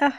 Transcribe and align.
Ach, 0.00 0.14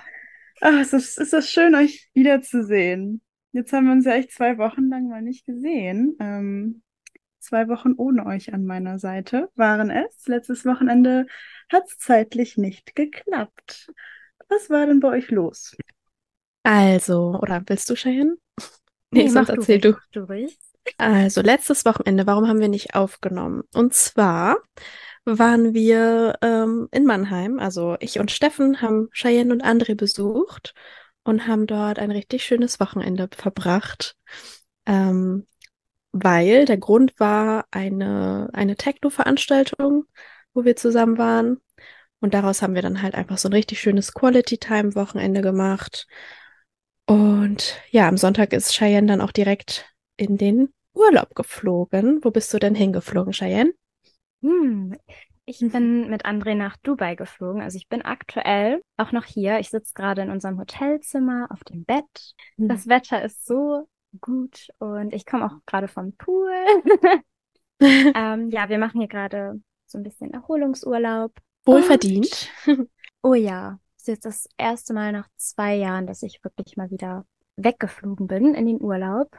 ach 0.61 0.73
es, 0.81 0.93
ist, 0.93 1.17
es 1.19 1.33
ist 1.33 1.51
schön, 1.51 1.75
euch 1.75 2.09
wiederzusehen. 2.13 3.21
Jetzt 3.51 3.73
haben 3.73 3.85
wir 3.85 3.93
uns 3.93 4.05
ja 4.05 4.13
echt 4.13 4.31
zwei 4.31 4.57
Wochen 4.57 4.89
lang 4.89 5.07
mal 5.09 5.21
nicht 5.21 5.45
gesehen. 5.45 6.15
Ähm, 6.19 6.83
zwei 7.39 7.67
Wochen 7.69 7.93
ohne 7.97 8.25
euch 8.25 8.53
an 8.53 8.65
meiner 8.65 8.99
Seite 8.99 9.49
waren 9.55 9.89
es. 9.89 10.27
Letztes 10.27 10.65
Wochenende 10.65 11.27
hat 11.71 11.83
es 11.87 11.97
zeitlich 11.97 12.57
nicht 12.57 12.95
geklappt. 12.95 13.91
Was 14.49 14.69
war 14.69 14.85
denn 14.85 14.99
bei 14.99 15.09
euch 15.09 15.31
los? 15.31 15.75
Also, 16.63 17.39
oder 17.41 17.63
willst 17.67 17.89
du, 17.89 17.95
Cheyenne? 17.95 18.37
Nee, 19.13 19.23
Nee, 19.23 19.29
sonst 19.29 19.47
mach 19.47 19.53
du 19.53 19.61
erzähl 19.61 19.79
du. 19.79 19.97
du. 20.11 20.27
Also, 20.97 21.41
letztes 21.41 21.85
Wochenende, 21.85 22.27
warum 22.27 22.47
haben 22.47 22.59
wir 22.59 22.67
nicht 22.69 22.95
aufgenommen? 22.95 23.63
Und 23.73 23.93
zwar 23.93 24.57
waren 25.27 25.73
wir 25.73 26.37
ähm, 26.41 26.87
in 26.91 27.05
Mannheim, 27.05 27.59
also 27.59 27.97
ich 27.99 28.19
und 28.19 28.31
Steffen 28.31 28.81
haben 28.81 29.09
Cheyenne 29.11 29.51
und 29.53 29.63
André 29.63 29.95
besucht 29.95 30.73
und 31.23 31.47
haben 31.47 31.67
dort 31.67 31.99
ein 31.99 32.11
richtig 32.11 32.45
schönes 32.45 32.79
Wochenende 32.79 33.29
verbracht. 33.35 34.15
Ähm, 34.85 35.45
weil 36.13 36.65
der 36.65 36.77
Grund 36.77 37.19
war 37.19 37.65
eine, 37.71 38.49
eine 38.53 38.75
Techno-Veranstaltung, 38.75 40.05
wo 40.53 40.63
wir 40.63 40.75
zusammen 40.75 41.17
waren. 41.17 41.57
Und 42.19 42.33
daraus 42.33 42.61
haben 42.61 42.73
wir 42.73 42.81
dann 42.81 43.01
halt 43.01 43.13
einfach 43.13 43.37
so 43.37 43.49
ein 43.49 43.53
richtig 43.53 43.79
schönes 43.81 44.13
Quality-Time-Wochenende 44.13 45.41
gemacht. 45.41 46.07
Und 47.05 47.79
ja, 47.91 48.07
am 48.07 48.17
Sonntag 48.17 48.53
ist 48.53 48.73
Cheyenne 48.73 49.07
dann 49.07 49.21
auch 49.21 49.31
direkt 49.31 49.93
in 50.15 50.37
den 50.37 50.73
Urlaub 50.93 51.35
geflogen. 51.35 52.19
Wo 52.23 52.31
bist 52.31 52.53
du 52.53 52.59
denn 52.59 52.73
hingeflogen, 52.73 53.33
Cheyenne? 53.33 53.73
Hm. 54.41 54.95
Ich 55.45 55.61
Mhm. 55.61 55.69
bin 55.71 56.09
mit 56.09 56.25
André 56.25 56.55
nach 56.55 56.75
Dubai 56.77 57.15
geflogen. 57.15 57.61
Also 57.61 57.77
ich 57.77 57.87
bin 57.87 58.01
aktuell 58.01 58.81
auch 58.97 59.11
noch 59.11 59.23
hier. 59.25 59.59
Ich 59.59 59.69
sitze 59.69 59.93
gerade 59.93 60.21
in 60.21 60.29
unserem 60.29 60.59
Hotelzimmer 60.59 61.47
auf 61.51 61.63
dem 61.63 61.85
Bett. 61.85 62.33
Das 62.57 62.87
Wetter 62.87 63.23
ist 63.23 63.45
so 63.45 63.87
gut 64.21 64.67
und 64.79 65.13
ich 65.13 65.25
komme 65.25 65.45
auch 65.45 65.57
gerade 65.65 65.87
vom 65.87 66.13
Pool. 66.17 66.51
Ähm, 67.79 68.49
ja, 68.49 68.69
wir 68.69 68.79
machen 68.79 68.99
hier 69.01 69.07
gerade 69.07 69.61
so 69.85 69.99
ein 69.99 70.03
bisschen 70.03 70.33
Erholungsurlaub. 70.33 71.31
Wohlverdient. 71.63 72.49
Oh 73.21 73.35
ja, 73.35 73.77
es 73.95 74.01
ist 74.01 74.07
jetzt 74.07 74.25
das 74.25 74.49
erste 74.57 74.95
Mal 74.95 75.11
nach 75.11 75.27
zwei 75.35 75.75
Jahren, 75.75 76.07
dass 76.07 76.23
ich 76.23 76.43
wirklich 76.43 76.75
mal 76.75 76.89
wieder 76.89 77.27
weggeflogen 77.55 78.25
bin 78.25 78.55
in 78.55 78.65
den 78.65 78.81
Urlaub. 78.81 79.29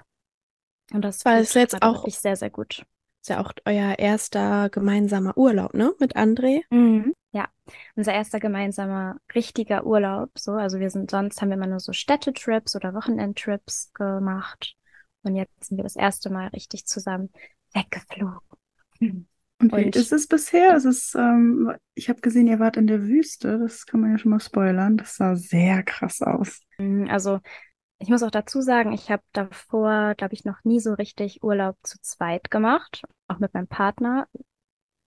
Und 0.93 1.03
das 1.03 1.25
War 1.25 1.39
es 1.41 1.55
jetzt 1.55 1.83
auch- 1.83 1.95
wirklich 2.05 2.19
sehr, 2.21 2.37
sehr 2.37 2.51
gut. 2.51 2.85
Ist 3.29 3.35
ja 3.35 3.45
auch 3.45 3.53
euer 3.67 3.99
erster 3.99 4.71
gemeinsamer 4.71 5.37
Urlaub, 5.37 5.75
ne? 5.75 5.93
Mit 6.01 6.17
André. 6.17 6.63
Mhm. 6.71 7.13
Ja, 7.33 7.47
unser 7.95 8.15
erster 8.15 8.41
gemeinsamer 8.41 9.17
richtiger 9.35 9.85
Urlaub. 9.85 10.31
So, 10.39 10.53
also 10.53 10.81
wir 10.81 10.89
sind 10.89 11.11
sonst 11.11 11.43
haben 11.43 11.51
wir 11.51 11.59
immer 11.59 11.67
nur 11.67 11.79
so 11.81 11.93
Städtetrips 11.93 12.75
oder 12.75 12.95
Wochenendtrips 12.95 13.93
gemacht. 13.93 14.77
Und 15.25 15.37
jetzt 15.37 15.63
sind 15.63 15.77
wir 15.77 15.83
das 15.83 15.95
erste 15.95 16.31
Mal 16.31 16.47
richtig 16.49 16.87
zusammen 16.87 17.29
weggeflogen. 17.75 18.39
Hm. 18.99 19.27
Und 19.61 19.73
wie 19.77 19.85
Und- 19.85 19.97
ist 19.97 20.11
es 20.13 20.27
bisher? 20.27 20.75
Es 20.75 20.87
ist, 20.87 21.15
ähm, 21.15 21.75
ich 21.95 22.09
habe 22.09 22.23
gesehen, 22.23 22.47
ihr 22.47 22.61
wart 22.61 22.79
in 22.79 22.87
der 22.87 23.03
Wüste. 23.03 23.59
Das 23.59 23.85
kann 23.85 24.01
man 24.01 24.13
ja 24.13 24.19
schon 24.19 24.31
mal 24.31 24.41
spoilern. 24.41 24.97
Das 24.97 25.17
sah 25.17 25.37
sehr 25.37 25.83
krass 25.83 26.23
aus. 26.23 26.61
Mm, 26.79 27.11
Also, 27.11 27.41
ich 27.99 28.09
muss 28.09 28.23
auch 28.23 28.31
dazu 28.31 28.61
sagen, 28.61 28.93
ich 28.93 29.11
habe 29.11 29.23
davor, 29.33 30.15
glaube 30.17 30.35
ich, 30.35 30.45
noch 30.45 30.63
nie 30.65 30.81
so 30.81 30.95
richtig 30.95 31.43
Urlaub 31.43 31.77
zu 31.83 32.01
zweit 32.01 32.51
gemacht. 32.51 33.03
Auch 33.27 33.39
mit 33.39 33.55
meinem 33.55 33.67
Partner. 33.69 34.29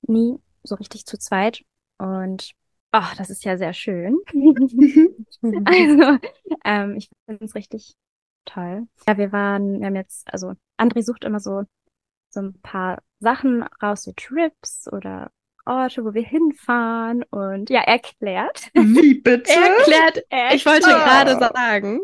Nie 0.02 0.38
so 0.64 0.76
richtig 0.76 1.06
zu 1.06 1.18
zweit. 1.18 1.64
Und, 1.98 2.52
ach, 2.92 3.16
das 3.16 3.30
ist 3.30 3.46
ja 3.46 3.58
sehr 3.58 3.74
schön. 3.74 4.18
Also, 5.66 6.18
ähm, 6.66 6.96
ich 6.98 7.10
finde 7.26 7.46
es 7.46 7.56
richtig 7.56 7.96
toll. 8.46 8.88
Ja, 9.08 9.18
wir 9.18 9.32
waren, 9.32 9.80
wir 9.80 9.88
haben 9.88 9.96
jetzt, 9.96 10.32
also, 10.32 10.54
André 10.78 11.02
sucht 11.04 11.24
immer 11.24 11.40
so, 11.40 11.64
so 12.30 12.42
ein 12.42 12.54
paar 12.62 13.02
Sachen 13.20 13.64
raus, 13.82 14.04
so 14.04 14.14
Trips 14.16 14.88
oder 14.92 15.32
Orte, 15.66 16.04
wo 16.06 16.14
wir 16.14 16.24
hinfahren. 16.24 17.24
Und 17.24 17.70
ja, 17.70 17.82
erklärt. 17.82 18.70
Wie 18.74 19.16
bitte? 19.16 19.52
Erklärt. 19.52 20.26
Ich 20.54 20.66
wollte 20.66 20.88
Oh. 20.88 20.94
gerade 20.94 21.38
sagen. 21.40 22.00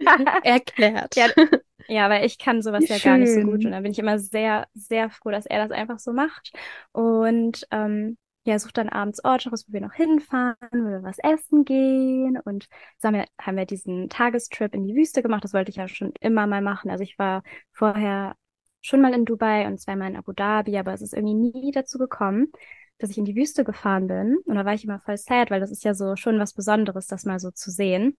Erklärt. 0.44 1.16
Ja, 1.16 1.28
Ja, 1.88 2.08
weil 2.08 2.24
ich 2.24 2.38
kann 2.38 2.62
sowas 2.62 2.88
ja 2.88 2.98
gar 2.98 3.18
nicht 3.18 3.32
so 3.32 3.40
gut 3.40 3.64
und 3.64 3.72
da 3.72 3.80
bin 3.80 3.90
ich 3.90 3.98
immer 3.98 4.20
sehr, 4.20 4.68
sehr 4.74 5.10
froh, 5.10 5.30
dass 5.30 5.44
er 5.44 5.66
das 5.66 5.76
einfach 5.76 5.98
so 5.98 6.12
macht. 6.12 6.52
Und 6.92 7.66
ähm, 7.72 8.16
ja, 8.44 8.58
sucht 8.60 8.78
dann 8.78 8.88
abends 8.88 9.24
Orte 9.24 9.50
raus, 9.50 9.64
wo 9.68 9.72
wir 9.72 9.80
noch 9.80 9.94
hinfahren, 9.94 10.56
wo 10.72 10.88
wir 10.88 11.02
was 11.02 11.18
essen 11.18 11.64
gehen. 11.64 12.38
Und 12.44 12.68
so 12.98 13.08
haben 13.08 13.14
wir, 13.16 13.26
haben 13.40 13.56
wir 13.56 13.66
diesen 13.66 14.08
Tagestrip 14.08 14.72
in 14.74 14.84
die 14.86 14.94
Wüste 14.94 15.20
gemacht. 15.20 15.42
Das 15.42 15.52
wollte 15.52 15.70
ich 15.70 15.76
ja 15.76 15.88
schon 15.88 16.12
immer 16.20 16.46
mal 16.46 16.62
machen. 16.62 16.90
Also 16.90 17.02
ich 17.02 17.18
war 17.18 17.42
vorher 17.72 18.36
schon 18.82 19.00
mal 19.00 19.12
in 19.12 19.24
Dubai 19.24 19.66
und 19.66 19.80
zweimal 19.80 20.10
in 20.10 20.16
Abu 20.16 20.32
Dhabi, 20.32 20.78
aber 20.78 20.94
es 20.94 21.02
ist 21.02 21.12
irgendwie 21.12 21.34
nie 21.34 21.72
dazu 21.72 21.98
gekommen, 21.98 22.52
dass 22.98 23.10
ich 23.10 23.18
in 23.18 23.24
die 23.24 23.36
Wüste 23.36 23.64
gefahren 23.64 24.06
bin. 24.06 24.38
Und 24.44 24.54
da 24.54 24.64
war 24.64 24.74
ich 24.74 24.84
immer 24.84 25.00
voll 25.00 25.16
sad, 25.16 25.50
weil 25.50 25.60
das 25.60 25.70
ist 25.70 25.84
ja 25.84 25.92
so 25.94 26.14
schon 26.14 26.38
was 26.38 26.54
Besonderes, 26.54 27.08
das 27.08 27.24
mal 27.24 27.40
so 27.40 27.50
zu 27.50 27.70
sehen. 27.70 28.16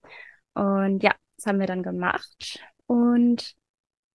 Und 0.53 1.01
ja, 1.03 1.13
das 1.41 1.47
haben 1.47 1.59
wir 1.59 1.67
dann 1.67 1.81
gemacht. 1.83 2.59
Und 2.85 3.55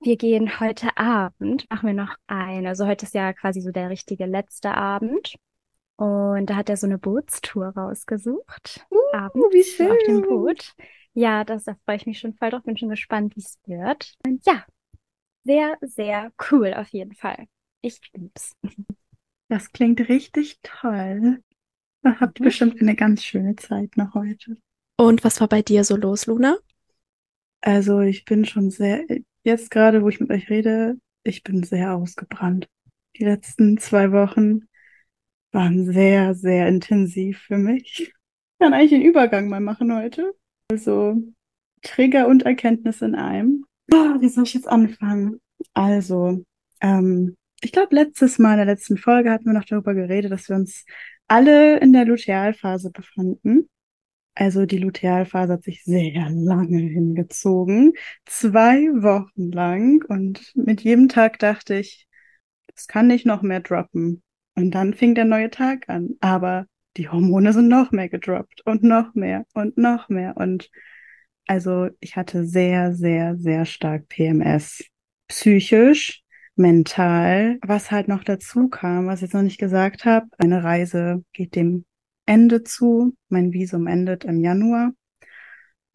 wir 0.00 0.16
gehen 0.16 0.60
heute 0.60 0.96
Abend, 0.96 1.68
machen 1.70 1.86
wir 1.88 1.94
noch 1.94 2.14
ein. 2.28 2.66
Also 2.66 2.86
heute 2.86 3.06
ist 3.06 3.14
ja 3.14 3.32
quasi 3.32 3.60
so 3.60 3.72
der 3.72 3.90
richtige 3.90 4.26
letzte 4.26 4.72
Abend. 4.74 5.34
Und 5.96 6.46
da 6.46 6.56
hat 6.56 6.68
er 6.68 6.76
so 6.76 6.86
eine 6.86 6.98
Bootstour 6.98 7.68
rausgesucht. 7.68 8.86
abends 9.12 9.46
wie 9.52 9.62
so 9.62 9.90
auf 9.90 9.98
dem 10.06 10.18
schön. 10.18 10.28
Boot. 10.28 10.74
Ja, 11.14 11.42
das, 11.44 11.64
da 11.64 11.74
freue 11.84 11.96
ich 11.96 12.06
mich 12.06 12.18
schon 12.18 12.34
voll 12.34 12.50
drauf. 12.50 12.62
Bin 12.62 12.76
schon 12.76 12.90
gespannt, 12.90 13.34
wie 13.34 13.40
es 13.40 13.58
wird. 13.66 14.14
Und 14.24 14.44
ja, 14.46 14.64
sehr, 15.44 15.76
sehr 15.80 16.30
cool 16.50 16.74
auf 16.74 16.88
jeden 16.90 17.14
Fall. 17.14 17.46
Ich 17.80 18.00
lieb's. 18.14 18.52
Das 19.48 19.72
klingt 19.72 20.00
richtig 20.08 20.60
toll. 20.62 21.42
Da 22.02 22.20
habt 22.20 22.38
ihr 22.38 22.42
Mhm. 22.42 22.48
bestimmt 22.48 22.80
eine 22.80 22.94
ganz 22.94 23.24
schöne 23.24 23.56
Zeit 23.56 23.96
noch 23.96 24.14
heute. 24.14 24.58
Und 24.98 25.24
was 25.24 25.40
war 25.40 25.48
bei 25.48 25.62
dir 25.62 25.82
so 25.84 25.96
los, 25.96 26.26
Luna? 26.26 26.56
Also 27.66 27.98
ich 27.98 28.24
bin 28.24 28.44
schon 28.44 28.70
sehr, 28.70 29.04
jetzt 29.42 29.72
gerade, 29.72 30.00
wo 30.04 30.08
ich 30.08 30.20
mit 30.20 30.30
euch 30.30 30.48
rede, 30.50 30.98
ich 31.24 31.42
bin 31.42 31.64
sehr 31.64 31.96
ausgebrannt. 31.96 32.68
Die 33.16 33.24
letzten 33.24 33.76
zwei 33.78 34.12
Wochen 34.12 34.68
waren 35.50 35.84
sehr, 35.84 36.36
sehr 36.36 36.68
intensiv 36.68 37.40
für 37.40 37.58
mich. 37.58 38.02
Ich 38.02 38.12
kann 38.60 38.72
eigentlich 38.72 38.90
den 38.90 39.02
Übergang 39.02 39.48
mal 39.48 39.58
machen 39.58 39.92
heute. 39.92 40.32
Also 40.70 41.20
Trigger 41.82 42.28
und 42.28 42.44
Erkenntnis 42.44 43.02
in 43.02 43.16
einem. 43.16 43.64
Ah, 43.92 44.14
wie 44.20 44.28
soll 44.28 44.44
ich 44.44 44.54
jetzt 44.54 44.68
anfangen? 44.68 45.40
Also, 45.74 46.44
ähm, 46.80 47.36
ich 47.62 47.72
glaube, 47.72 47.96
letztes 47.96 48.38
Mal 48.38 48.52
in 48.52 48.58
der 48.58 48.66
letzten 48.66 48.96
Folge 48.96 49.32
hatten 49.32 49.46
wir 49.46 49.54
noch 49.54 49.64
darüber 49.64 49.92
geredet, 49.92 50.30
dass 50.30 50.48
wir 50.48 50.54
uns 50.54 50.84
alle 51.26 51.80
in 51.80 51.92
der 51.92 52.04
Lutealphase 52.04 52.92
befanden. 52.92 53.68
Also 54.36 54.66
die 54.66 54.76
Lutealphase 54.76 55.54
hat 55.54 55.64
sich 55.64 55.82
sehr 55.82 56.28
lange 56.28 56.78
hingezogen, 56.78 57.94
zwei 58.26 58.82
Wochen 59.02 59.50
lang. 59.50 60.04
Und 60.06 60.52
mit 60.54 60.82
jedem 60.82 61.08
Tag 61.08 61.38
dachte 61.38 61.74
ich, 61.76 62.06
es 62.74 62.86
kann 62.86 63.06
nicht 63.06 63.24
noch 63.24 63.40
mehr 63.40 63.60
droppen. 63.60 64.22
Und 64.54 64.72
dann 64.72 64.92
fing 64.92 65.14
der 65.14 65.24
neue 65.24 65.50
Tag 65.50 65.88
an. 65.88 66.16
Aber 66.20 66.66
die 66.98 67.08
Hormone 67.08 67.54
sind 67.54 67.68
noch 67.68 67.92
mehr 67.92 68.10
gedroppt 68.10 68.60
und 68.66 68.82
noch 68.82 69.14
mehr 69.14 69.46
und 69.54 69.78
noch 69.78 70.10
mehr. 70.10 70.36
Und 70.36 70.70
also 71.46 71.88
ich 72.00 72.16
hatte 72.16 72.44
sehr, 72.44 72.94
sehr, 72.94 73.36
sehr 73.38 73.64
stark 73.64 74.06
PMS. 74.08 74.84
Psychisch, 75.28 76.22
mental. 76.56 77.58
Was 77.62 77.90
halt 77.90 78.08
noch 78.08 78.22
dazu 78.22 78.68
kam, 78.68 79.06
was 79.06 79.20
ich 79.20 79.22
jetzt 79.22 79.34
noch 79.34 79.42
nicht 79.42 79.58
gesagt 79.58 80.04
habe, 80.04 80.26
eine 80.36 80.62
Reise 80.62 81.24
geht 81.32 81.54
dem 81.54 81.86
Ende 82.26 82.64
zu. 82.64 83.16
Mein 83.28 83.52
Visum 83.52 83.86
endet 83.86 84.24
im 84.24 84.40
Januar. 84.40 84.92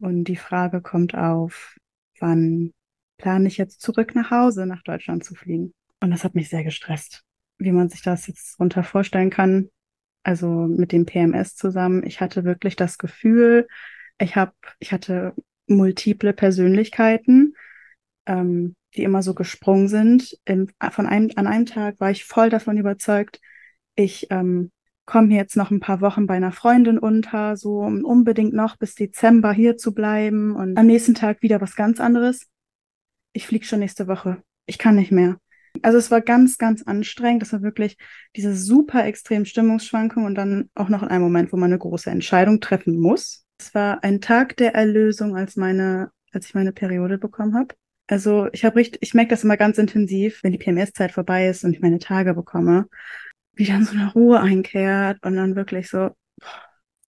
Und 0.00 0.24
die 0.24 0.36
Frage 0.36 0.80
kommt 0.80 1.14
auf, 1.14 1.76
wann 2.18 2.72
plane 3.18 3.46
ich 3.46 3.56
jetzt 3.56 3.80
zurück 3.80 4.14
nach 4.14 4.30
Hause, 4.30 4.66
nach 4.66 4.82
Deutschland 4.82 5.24
zu 5.24 5.34
fliegen? 5.34 5.72
Und 6.00 6.10
das 6.10 6.24
hat 6.24 6.34
mich 6.34 6.48
sehr 6.48 6.64
gestresst, 6.64 7.22
wie 7.58 7.70
man 7.70 7.88
sich 7.88 8.02
das 8.02 8.26
jetzt 8.26 8.58
runter 8.58 8.82
vorstellen 8.82 9.30
kann. 9.30 9.70
Also 10.24 10.48
mit 10.48 10.92
dem 10.92 11.06
PMS 11.06 11.54
zusammen. 11.54 12.04
Ich 12.04 12.20
hatte 12.20 12.44
wirklich 12.44 12.76
das 12.76 12.98
Gefühl, 12.98 13.68
ich 14.18 14.36
habe, 14.36 14.52
ich 14.78 14.92
hatte 14.92 15.34
multiple 15.66 16.32
Persönlichkeiten, 16.32 17.54
ähm, 18.26 18.74
die 18.94 19.02
immer 19.02 19.22
so 19.22 19.34
gesprungen 19.34 19.88
sind. 19.88 20.38
Im, 20.44 20.68
von 20.90 21.06
einem, 21.06 21.30
an 21.36 21.46
einem 21.46 21.66
Tag 21.66 21.98
war 22.00 22.10
ich 22.10 22.24
voll 22.24 22.50
davon 22.50 22.76
überzeugt, 22.76 23.40
ich 23.94 24.28
ähm, 24.30 24.70
komme 25.12 25.34
jetzt 25.34 25.58
noch 25.58 25.70
ein 25.70 25.78
paar 25.78 26.00
Wochen 26.00 26.26
bei 26.26 26.32
einer 26.32 26.52
Freundin 26.52 26.98
unter, 26.98 27.58
so 27.58 27.80
um 27.80 28.02
unbedingt 28.02 28.54
noch 28.54 28.78
bis 28.78 28.94
Dezember 28.94 29.52
hier 29.52 29.76
zu 29.76 29.92
bleiben 29.92 30.56
und 30.56 30.78
am 30.78 30.86
nächsten 30.86 31.12
Tag 31.12 31.42
wieder 31.42 31.60
was 31.60 31.76
ganz 31.76 32.00
anderes. 32.00 32.46
Ich 33.34 33.46
fliege 33.46 33.66
schon 33.66 33.80
nächste 33.80 34.08
Woche. 34.08 34.42
Ich 34.64 34.78
kann 34.78 34.94
nicht 34.94 35.12
mehr. 35.12 35.36
Also 35.82 35.98
es 35.98 36.10
war 36.10 36.22
ganz, 36.22 36.56
ganz 36.56 36.82
anstrengend. 36.84 37.42
Das 37.42 37.52
war 37.52 37.60
wirklich 37.60 37.98
diese 38.36 38.56
super 38.56 39.04
extrem 39.04 39.44
Stimmungsschwankung 39.44 40.24
und 40.24 40.34
dann 40.34 40.70
auch 40.74 40.88
noch 40.88 41.02
in 41.02 41.08
einem 41.08 41.24
Moment, 41.24 41.52
wo 41.52 41.58
man 41.58 41.70
eine 41.70 41.78
große 41.78 42.08
Entscheidung 42.08 42.60
treffen 42.60 42.98
muss. 42.98 43.44
Es 43.58 43.74
war 43.74 44.02
ein 44.02 44.22
Tag 44.22 44.56
der 44.56 44.74
Erlösung, 44.74 45.36
als 45.36 45.56
meine, 45.56 46.10
als 46.32 46.46
ich 46.46 46.54
meine 46.54 46.72
Periode 46.72 47.18
bekommen 47.18 47.54
habe. 47.54 47.74
Also 48.06 48.48
ich 48.52 48.64
habe 48.64 48.76
richtig, 48.76 49.02
ich 49.02 49.12
merke 49.12 49.28
das 49.28 49.44
immer 49.44 49.58
ganz 49.58 49.76
intensiv, 49.76 50.42
wenn 50.42 50.52
die 50.52 50.58
PMS-Zeit 50.58 51.12
vorbei 51.12 51.48
ist 51.48 51.64
und 51.64 51.74
ich 51.74 51.80
meine 51.80 51.98
Tage 51.98 52.32
bekomme, 52.32 52.86
wie 53.54 53.66
dann 53.66 53.84
so 53.84 53.92
eine 53.92 54.12
Ruhe 54.12 54.40
einkehrt 54.40 55.18
und 55.22 55.36
dann 55.36 55.56
wirklich 55.56 55.88
so 55.88 56.10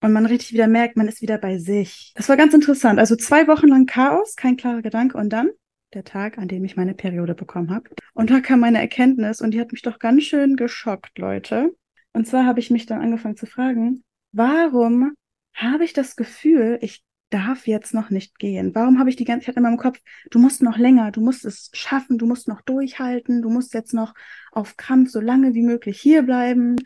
und 0.01 0.13
man 0.13 0.27
richtig 0.27 0.53
wieder 0.53 0.67
merkt, 0.67 0.99
man 0.99 1.09
ist 1.09 1.23
wieder 1.23 1.39
bei 1.39 1.57
sich. 1.57 2.13
Das 2.15 2.29
war 2.29 2.37
ganz 2.37 2.53
interessant. 2.53 2.99
Also 2.99 3.17
zwei 3.17 3.49
Wochen 3.49 3.69
lang 3.69 3.87
Chaos, 3.87 4.37
kein 4.37 4.59
klarer 4.59 4.83
Gedanke 4.83 5.17
und 5.17 5.31
dann 5.31 5.49
der 5.95 6.05
Tag, 6.05 6.37
an 6.37 6.49
dem 6.49 6.65
ich 6.65 6.77
meine 6.77 6.93
Periode 6.93 7.35
bekommen 7.35 7.71
habe. 7.71 7.89
Und 8.13 8.31
da 8.31 8.41
kam 8.41 8.61
meine 8.61 8.81
Erkenntnis 8.81 9.41
und 9.41 9.53
die 9.53 9.61
hat 9.61 9.73
mich 9.73 9.81
doch 9.81 9.99
ganz 9.99 10.25
schön 10.25 10.57
geschockt, 10.57 11.19
Leute. 11.19 11.75
Und 12.13 12.27
zwar 12.27 12.45
habe 12.45 12.61
ich 12.61 12.71
mich 12.71 12.85
dann 12.85 13.01
angefangen 13.01 13.37
zu 13.37 13.47
fragen, 13.47 14.05
warum 14.33 15.15
habe 15.55 15.85
ich 15.85 15.95
das 15.95 16.17
Gefühl, 16.17 16.79
ich 16.83 17.03
darf 17.35 17.67
jetzt 17.67 17.93
noch 17.95 18.11
nicht 18.11 18.39
gehen? 18.39 18.77
Warum 18.77 19.01
habe 19.01 19.11
ich 19.11 19.17
die 19.17 19.25
ganze 19.25 19.47
Zeit 19.47 19.57
in 19.57 19.65
meinem 19.65 19.77
Kopf, 19.77 19.99
du 20.31 20.39
musst 20.39 20.63
noch 20.63 20.79
länger, 20.79 21.11
du 21.11 21.21
musst 21.21 21.45
es 21.45 21.69
schaffen, 21.73 22.17
du 22.17 22.27
musst 22.27 22.47
noch 22.47 22.63
durchhalten, 22.63 23.43
du 23.43 23.51
musst 23.51 23.75
jetzt 23.75 23.93
noch 23.93 24.15
auf 24.53 24.77
Krampf 24.77 25.11
so 25.11 25.21
lange 25.21 25.53
wie 25.53 25.63
möglich 25.63 26.01
hier 26.01 26.23
bleiben. 26.23 26.77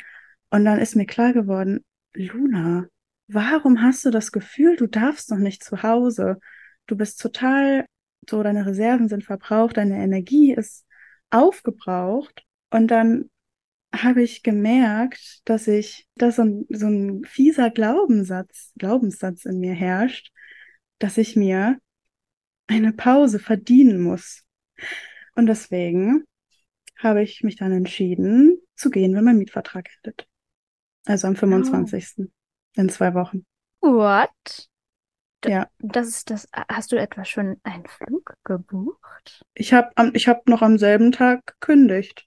Und 0.50 0.65
dann 0.65 0.79
ist 0.79 0.97
mir 0.97 1.05
klar 1.05 1.35
geworden, 1.35 1.85
Luna, 2.15 2.87
warum 3.27 3.83
hast 3.83 4.06
du 4.06 4.11
das 4.11 4.33
Gefühl, 4.33 4.77
du 4.77 4.87
darfst 4.87 5.31
noch 5.31 5.39
nicht 5.39 5.62
zu 5.62 5.83
Hause? 5.83 6.39
Du 6.87 6.97
bist 6.97 7.21
total, 7.21 7.85
so 8.29 8.43
deine 8.43 8.65
Reserven 8.65 9.09
sind 9.09 9.25
verbraucht, 9.25 9.77
deine 9.77 10.03
Energie 10.03 10.55
ist 10.55 10.87
aufgebraucht. 11.29 12.47
Und 12.71 12.89
dann 12.91 13.29
habe 13.95 14.23
ich 14.23 14.43
gemerkt, 14.43 15.41
dass 15.45 15.69
ich, 15.69 16.06
dass 16.15 16.37
so 16.37 16.43
ein, 16.43 16.67
so 16.71 16.87
ein 16.87 17.25
fieser 17.27 17.69
Glaubenssatz, 17.69 18.73
Glaubenssatz 18.79 19.45
in 19.45 19.61
mir 19.61 19.75
herrscht, 19.75 20.33
dass 20.99 21.19
ich 21.19 21.37
mir 21.37 21.79
eine 22.67 22.93
Pause 22.93 23.39
verdienen 23.39 24.00
muss. 24.00 24.45
Und 25.35 25.47
deswegen 25.47 26.25
habe 26.99 27.23
ich 27.23 27.43
mich 27.43 27.56
dann 27.56 27.73
entschieden, 27.73 28.61
zu 28.75 28.91
gehen, 28.91 29.15
wenn 29.15 29.25
mein 29.25 29.39
Mietvertrag 29.39 29.89
endet. 29.97 30.27
Also 31.06 31.27
am 31.27 31.37
25. 31.37 32.15
Oh. 32.19 32.25
in 32.77 32.89
zwei 32.89 33.15
Wochen. 33.15 33.47
What? 33.81 34.69
D 35.45 35.50
ja. 35.50 35.69
Das 35.79 36.09
ist 36.09 36.31
das. 36.31 36.49
Hast 36.53 36.93
du 36.93 36.97
etwa 36.97 37.25
schon 37.25 37.61
einen 37.62 37.87
Flug 37.87 38.35
gebucht? 38.45 39.43
Ich 39.55 39.73
habe 39.73 40.11
ich 40.15 40.29
hab 40.29 40.49
noch 40.49 40.62
am 40.62 40.79
selben 40.79 41.12
Tag 41.12 41.47
gekündigt. 41.47 42.27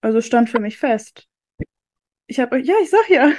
Also 0.00 0.20
stand 0.20 0.48
für 0.48 0.60
mich 0.60 0.78
fest. 0.78 1.26
Ich 2.26 2.40
habe, 2.40 2.58
ja, 2.60 2.74
ich 2.80 2.90
sag 2.90 3.10
ja, 3.10 3.32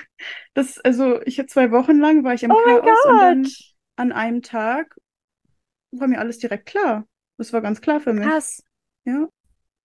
das, 0.53 0.77
also 0.79 1.21
ich 1.21 1.41
zwei 1.47 1.71
Wochen 1.71 1.97
lang 1.99 2.23
war 2.23 2.33
ich 2.33 2.43
im 2.43 2.51
oh 2.51 2.61
Chaos 2.63 3.05
und 3.05 3.17
dann 3.17 3.47
an 4.01 4.11
einem 4.11 4.41
Tag 4.41 4.97
war 5.91 6.07
mir 6.07 6.19
alles 6.19 6.39
direkt 6.39 6.65
klar. 6.65 7.05
Das 7.37 7.53
war 7.53 7.61
ganz 7.61 7.81
klar 7.81 7.99
für 7.99 8.13
mich. 8.13 8.27
Krass. 8.27 8.63
Ja. 9.05 9.27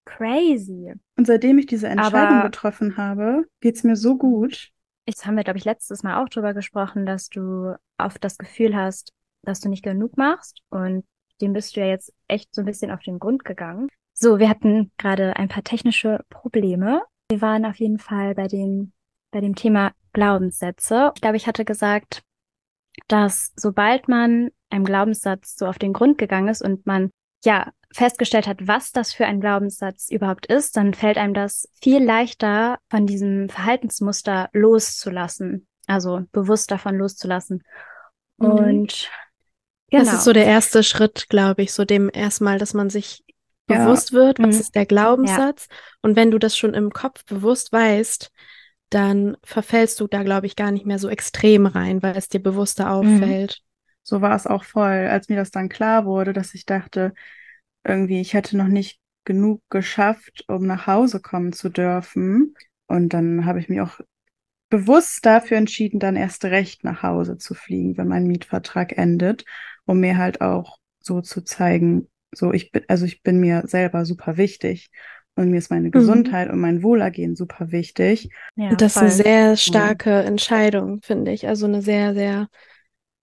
Crazy. 0.04 0.94
Und 1.16 1.26
seitdem 1.26 1.58
ich 1.58 1.66
diese 1.66 1.88
Entscheidung 1.88 2.38
Aber 2.38 2.42
getroffen 2.44 2.96
habe, 2.96 3.46
geht's 3.60 3.82
mir 3.82 3.96
so 3.96 4.16
gut. 4.16 4.70
Das 5.06 5.26
haben 5.26 5.36
wir, 5.36 5.44
glaube 5.44 5.58
ich, 5.58 5.64
letztes 5.64 6.02
Mal 6.02 6.22
auch 6.22 6.28
drüber 6.28 6.54
gesprochen, 6.54 7.06
dass 7.06 7.28
du 7.28 7.74
oft 7.98 8.22
das 8.24 8.38
Gefühl 8.38 8.74
hast, 8.74 9.12
dass 9.42 9.60
du 9.60 9.68
nicht 9.68 9.84
genug 9.84 10.16
machst. 10.16 10.62
Und 10.70 11.04
dem 11.40 11.52
bist 11.52 11.76
du 11.76 11.80
ja 11.80 11.86
jetzt 11.86 12.12
echt 12.28 12.54
so 12.54 12.62
ein 12.62 12.66
bisschen 12.66 12.90
auf 12.90 13.00
den 13.02 13.18
Grund 13.18 13.44
gegangen. 13.44 13.88
So, 14.14 14.38
wir 14.38 14.48
hatten 14.48 14.90
gerade 14.96 15.36
ein 15.36 15.48
paar 15.48 15.64
technische 15.64 16.24
Probleme. 16.30 17.02
Wir 17.30 17.40
waren 17.42 17.66
auf 17.66 17.76
jeden 17.76 17.98
Fall 17.98 18.34
bei 18.34 18.48
dem, 18.48 18.92
bei 19.30 19.40
dem 19.40 19.54
Thema 19.54 19.92
Glaubenssätze. 20.12 21.12
Ich 21.14 21.20
glaube, 21.20 21.36
ich 21.36 21.46
hatte 21.46 21.64
gesagt, 21.64 22.22
dass 23.08 23.52
sobald 23.56 24.08
man 24.08 24.50
einem 24.70 24.84
Glaubenssatz 24.84 25.56
so 25.56 25.66
auf 25.66 25.78
den 25.78 25.92
Grund 25.92 26.18
gegangen 26.18 26.48
ist 26.48 26.62
und 26.62 26.86
man 26.86 27.10
ja 27.44 27.70
festgestellt 27.92 28.46
hat, 28.46 28.66
was 28.66 28.92
das 28.92 29.12
für 29.12 29.26
ein 29.26 29.40
Glaubenssatz 29.40 30.10
überhaupt 30.10 30.46
ist, 30.46 30.76
dann 30.76 30.92
fällt 30.92 31.18
einem 31.18 31.34
das 31.34 31.68
viel 31.80 32.02
leichter, 32.02 32.78
von 32.90 33.06
diesem 33.06 33.48
Verhaltensmuster 33.48 34.48
loszulassen. 34.52 35.66
Also 35.86 36.24
bewusst 36.32 36.70
davon 36.70 36.96
loszulassen. 36.96 37.62
Mhm. 38.38 38.50
Und 38.50 39.10
genau. 39.90 40.04
Das 40.04 40.14
ist 40.14 40.24
so 40.24 40.32
der 40.32 40.46
erste 40.46 40.82
Schritt, 40.82 41.28
glaube 41.28 41.62
ich, 41.62 41.72
so 41.72 41.84
dem 41.84 42.10
erstmal, 42.12 42.58
dass 42.58 42.74
man 42.74 42.90
sich 42.90 43.24
ja. 43.70 43.78
bewusst 43.78 44.12
wird, 44.12 44.38
was 44.38 44.56
mhm. 44.56 44.60
ist 44.60 44.74
der 44.74 44.86
Glaubenssatz. 44.86 45.68
Ja. 45.70 45.76
Und 46.02 46.16
wenn 46.16 46.30
du 46.30 46.38
das 46.38 46.56
schon 46.56 46.74
im 46.74 46.90
Kopf 46.92 47.24
bewusst 47.24 47.72
weißt, 47.72 48.30
dann 48.90 49.36
verfällst 49.42 50.00
du 50.00 50.06
da, 50.06 50.22
glaube 50.22 50.46
ich, 50.46 50.56
gar 50.56 50.70
nicht 50.70 50.86
mehr 50.86 50.98
so 50.98 51.08
extrem 51.08 51.66
rein, 51.66 52.02
weil 52.02 52.16
es 52.16 52.28
dir 52.28 52.40
bewusster 52.40 52.84
mhm. 53.02 53.20
auffällt. 53.20 53.60
So 54.02 54.20
war 54.20 54.36
es 54.36 54.46
auch 54.46 54.64
voll, 54.64 55.08
als 55.08 55.28
mir 55.28 55.36
das 55.36 55.50
dann 55.50 55.68
klar 55.68 56.04
wurde, 56.04 56.32
dass 56.32 56.54
ich 56.54 56.64
dachte, 56.64 57.12
irgendwie, 57.84 58.20
ich 58.20 58.34
hätte 58.34 58.56
noch 58.56 58.68
nicht 58.68 59.00
genug 59.24 59.62
geschafft, 59.68 60.44
um 60.48 60.66
nach 60.66 60.86
Hause 60.86 61.20
kommen 61.20 61.52
zu 61.52 61.68
dürfen. 61.68 62.54
Und 62.86 63.10
dann 63.10 63.44
habe 63.46 63.58
ich 63.58 63.68
mich 63.68 63.80
auch 63.80 64.00
bewusst 64.68 65.26
dafür 65.26 65.56
entschieden, 65.56 65.98
dann 66.00 66.16
erst 66.16 66.44
recht 66.44 66.84
nach 66.84 67.02
Hause 67.02 67.38
zu 67.38 67.54
fliegen, 67.54 67.96
wenn 67.96 68.08
mein 68.08 68.26
Mietvertrag 68.26 68.96
endet, 68.96 69.44
um 69.84 70.00
mir 70.00 70.16
halt 70.16 70.40
auch 70.40 70.78
so 71.00 71.20
zu 71.20 71.42
zeigen, 71.42 72.08
so, 72.32 72.52
ich 72.52 72.72
bin, 72.72 72.82
also 72.88 73.04
ich 73.04 73.22
bin 73.22 73.38
mir 73.38 73.62
selber 73.66 74.04
super 74.04 74.36
wichtig. 74.36 74.90
Und 75.36 75.50
mir 75.50 75.58
ist 75.58 75.70
meine 75.70 75.88
mhm. 75.88 75.92
Gesundheit 75.92 76.48
mhm. 76.48 76.54
und 76.54 76.60
mein 76.60 76.82
Wohlergehen 76.82 77.36
super 77.36 77.70
wichtig. 77.70 78.30
Ja, 78.56 78.74
das 78.74 78.94
voll. 78.94 79.06
ist 79.06 79.20
eine 79.20 79.22
sehr 79.22 79.56
starke 79.56 80.10
mhm. 80.22 80.28
Entscheidung, 80.28 81.00
finde 81.02 81.30
ich. 81.30 81.46
Also 81.46 81.66
eine 81.66 81.82
sehr, 81.82 82.14
sehr, 82.14 82.48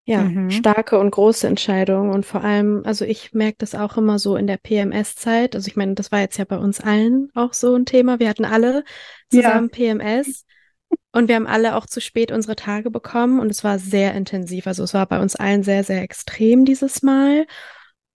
ja, 0.06 0.22
mhm. 0.22 0.52
starke 0.52 1.00
und 1.00 1.10
große 1.10 1.48
Entscheidung. 1.48 2.12
Und 2.12 2.26
vor 2.26 2.44
allem, 2.44 2.84
also 2.86 3.04
ich 3.04 3.34
merke 3.34 3.58
das 3.58 3.74
auch 3.74 3.98
immer 3.98 4.20
so 4.20 4.36
in 4.36 4.46
der 4.46 4.58
PMS-Zeit. 4.58 5.56
Also 5.56 5.68
ich 5.68 5.76
meine, 5.76 5.96
das 5.96 6.12
war 6.12 6.20
jetzt 6.20 6.38
ja 6.38 6.46
bei 6.46 6.58
uns 6.58 6.80
allen 6.80 7.30
auch 7.34 7.54
so 7.54 7.76
ein 7.76 7.86
Thema. 7.86 8.20
Wir 8.20 8.30
hatten 8.30 8.46
alle 8.46 8.84
zusammen 9.30 9.72
ja. 9.74 9.96
PMS. 9.96 10.46
Und 11.12 11.28
wir 11.28 11.36
haben 11.36 11.48
alle 11.48 11.76
auch 11.76 11.88
zu 11.88 12.02
spät 12.02 12.32
unsere 12.32 12.56
Tage 12.56 12.92
bekommen 12.92 13.40
und 13.40 13.50
es 13.50 13.64
war 13.64 13.80
sehr 13.80 14.14
intensiv. 14.14 14.68
Also 14.68 14.84
es 14.84 14.94
war 14.94 15.08
bei 15.08 15.20
uns 15.20 15.36
allen 15.36 15.64
sehr, 15.64 15.84
sehr 15.84 16.04
extrem 16.04 16.66
dieses 16.66 17.02
Mal. 17.02 17.48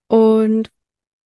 Und 0.06 0.70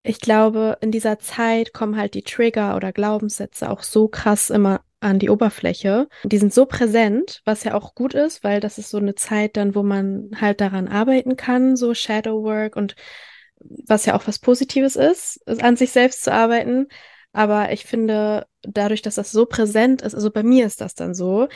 ich 0.03 0.19
glaube, 0.19 0.77
in 0.81 0.91
dieser 0.91 1.19
Zeit 1.19 1.73
kommen 1.73 1.95
halt 1.97 2.13
die 2.15 2.23
Trigger 2.23 2.75
oder 2.75 2.91
Glaubenssätze 2.91 3.69
auch 3.69 3.83
so 3.83 4.07
krass 4.07 4.49
immer 4.49 4.81
an 4.99 5.19
die 5.19 5.29
Oberfläche. 5.29 6.07
Die 6.23 6.37
sind 6.37 6.53
so 6.53 6.65
präsent, 6.65 7.41
was 7.45 7.63
ja 7.63 7.73
auch 7.73 7.95
gut 7.95 8.13
ist, 8.13 8.43
weil 8.43 8.59
das 8.59 8.77
ist 8.77 8.89
so 8.89 8.97
eine 8.97 9.15
Zeit 9.15 9.57
dann, 9.57 9.75
wo 9.75 9.83
man 9.83 10.31
halt 10.39 10.61
daran 10.61 10.87
arbeiten 10.87 11.35
kann, 11.35 11.75
so 11.75 11.93
Shadow 11.93 12.43
Work 12.43 12.75
und 12.75 12.95
was 13.59 14.05
ja 14.05 14.15
auch 14.15 14.27
was 14.27 14.39
Positives 14.39 14.95
ist, 14.95 15.37
ist 15.45 15.63
an 15.63 15.75
sich 15.75 15.91
selbst 15.91 16.23
zu 16.23 16.31
arbeiten. 16.31 16.87
Aber 17.31 17.71
ich 17.71 17.85
finde, 17.85 18.47
dadurch, 18.63 19.01
dass 19.01 19.15
das 19.15 19.31
so 19.31 19.45
präsent 19.45 20.01
ist, 20.01 20.15
also 20.15 20.31
bei 20.31 20.43
mir 20.43 20.65
ist 20.65 20.81
das 20.81 20.95
dann 20.95 21.13
so, 21.13 21.47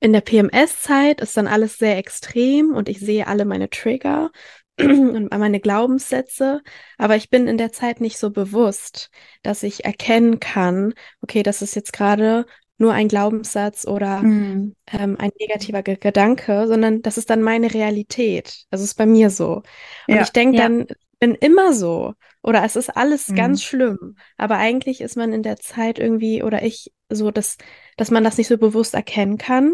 in 0.00 0.12
der 0.12 0.20
PMS-Zeit 0.20 1.20
ist 1.20 1.36
dann 1.36 1.46
alles 1.46 1.78
sehr 1.78 1.96
extrem 1.96 2.74
und 2.74 2.88
ich 2.88 2.98
sehe 2.98 3.26
alle 3.26 3.44
meine 3.44 3.70
Trigger 3.70 4.32
und 4.80 5.30
meine 5.30 5.60
Glaubenssätze, 5.60 6.62
aber 6.98 7.16
ich 7.16 7.30
bin 7.30 7.46
in 7.46 7.58
der 7.58 7.72
Zeit 7.72 8.00
nicht 8.00 8.18
so 8.18 8.30
bewusst, 8.30 9.10
dass 9.42 9.62
ich 9.62 9.84
erkennen 9.84 10.40
kann, 10.40 10.94
okay, 11.20 11.42
das 11.42 11.62
ist 11.62 11.74
jetzt 11.74 11.92
gerade 11.92 12.46
nur 12.78 12.92
ein 12.92 13.08
Glaubenssatz 13.08 13.86
oder 13.86 14.22
mhm. 14.22 14.74
ähm, 14.90 15.16
ein 15.18 15.30
negativer 15.38 15.82
G 15.82 15.96
Gedanke, 15.96 16.66
sondern 16.66 17.02
das 17.02 17.16
ist 17.16 17.30
dann 17.30 17.42
meine 17.42 17.72
Realität. 17.72 18.64
Also 18.70 18.84
ist 18.84 18.94
bei 18.94 19.06
mir 19.06 19.30
so. 19.30 19.62
Und 20.08 20.14
ja. 20.14 20.22
ich 20.22 20.30
denke 20.30 20.58
ja. 20.58 20.64
dann, 20.64 20.86
bin 21.20 21.36
immer 21.36 21.72
so 21.72 22.14
oder 22.42 22.64
es 22.64 22.74
ist 22.74 22.90
alles 22.90 23.28
mhm. 23.28 23.36
ganz 23.36 23.62
schlimm, 23.62 24.16
aber 24.36 24.56
eigentlich 24.56 25.00
ist 25.00 25.16
man 25.16 25.32
in 25.32 25.44
der 25.44 25.56
Zeit 25.56 26.00
irgendwie 26.00 26.42
oder 26.42 26.64
ich 26.64 26.92
so, 27.08 27.30
dass, 27.30 27.58
dass 27.96 28.10
man 28.10 28.24
das 28.24 28.38
nicht 28.38 28.48
so 28.48 28.58
bewusst 28.58 28.94
erkennen 28.94 29.38
kann 29.38 29.72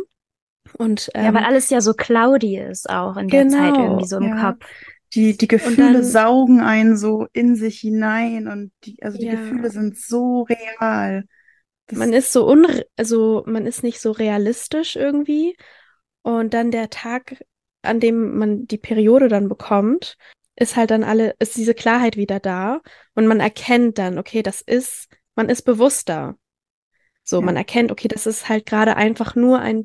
und, 0.77 1.11
ähm, 1.15 1.25
ja, 1.25 1.35
weil 1.35 1.43
ähm, 1.43 1.49
alles 1.49 1.71
ja 1.71 1.81
so 1.81 1.95
cloudy 1.95 2.59
ist 2.59 2.89
auch 2.91 3.17
in 3.17 3.29
der 3.29 3.45
genau, 3.45 3.57
Zeit 3.57 3.77
irgendwie 3.77 4.07
so 4.07 4.17
im 4.17 4.29
ja. 4.29 4.51
Kopf. 4.51 4.67
Die, 5.15 5.37
die 5.39 5.49
Gefühle 5.49 5.95
dann, 5.95 6.05
saugen 6.05 6.61
einen 6.61 6.97
so 6.97 7.27
in 7.33 7.57
sich 7.57 7.81
hinein 7.81 8.47
und 8.47 8.73
die, 8.85 9.03
also 9.03 9.17
die 9.17 9.27
ja. 9.27 9.33
Gefühle 9.33 9.71
sind 9.71 9.97
so 9.97 10.43
real. 10.43 11.25
Das 11.87 11.99
man 11.99 12.13
ist 12.13 12.31
so 12.33 12.47
unre 12.47 12.85
also 12.97 13.43
man 13.47 13.65
ist 13.65 13.83
nicht 13.83 14.01
so 14.01 14.11
realistisch 14.11 14.97
irgendwie. 14.97 15.57
Und 16.21 16.53
dann 16.53 16.71
der 16.71 16.91
Tag, 16.91 17.43
an 17.81 18.01
dem 18.01 18.37
man 18.37 18.67
die 18.67 18.77
Periode 18.77 19.29
dann 19.29 19.49
bekommt, 19.49 20.19
ist 20.57 20.77
halt 20.77 20.91
dann 20.91 21.05
alle, 21.05 21.35
ist 21.39 21.57
diese 21.57 21.75
Klarheit 21.75 22.17
wieder 22.17 22.41
da 22.41 22.81
und 23.15 23.27
man 23.27 23.41
erkennt 23.41 23.99
dann, 23.99 24.19
okay, 24.19 24.43
das 24.43 24.61
ist, 24.61 25.09
man 25.37 25.49
ist 25.49 25.63
bewusster. 25.63 26.37
So, 27.23 27.41
ja. 27.41 27.47
man 27.47 27.57
erkennt, 27.57 27.93
okay, 27.93 28.09
das 28.09 28.27
ist 28.27 28.49
halt 28.49 28.67
gerade 28.67 28.97
einfach 28.97 29.37
nur 29.37 29.61
ein 29.61 29.85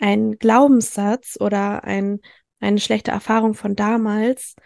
ein 0.00 0.38
Glaubenssatz 0.38 1.36
oder 1.38 1.84
ein, 1.84 2.20
eine 2.58 2.80
schlechte 2.80 3.10
Erfahrung 3.10 3.54
von 3.54 3.76
damals. 3.76 4.56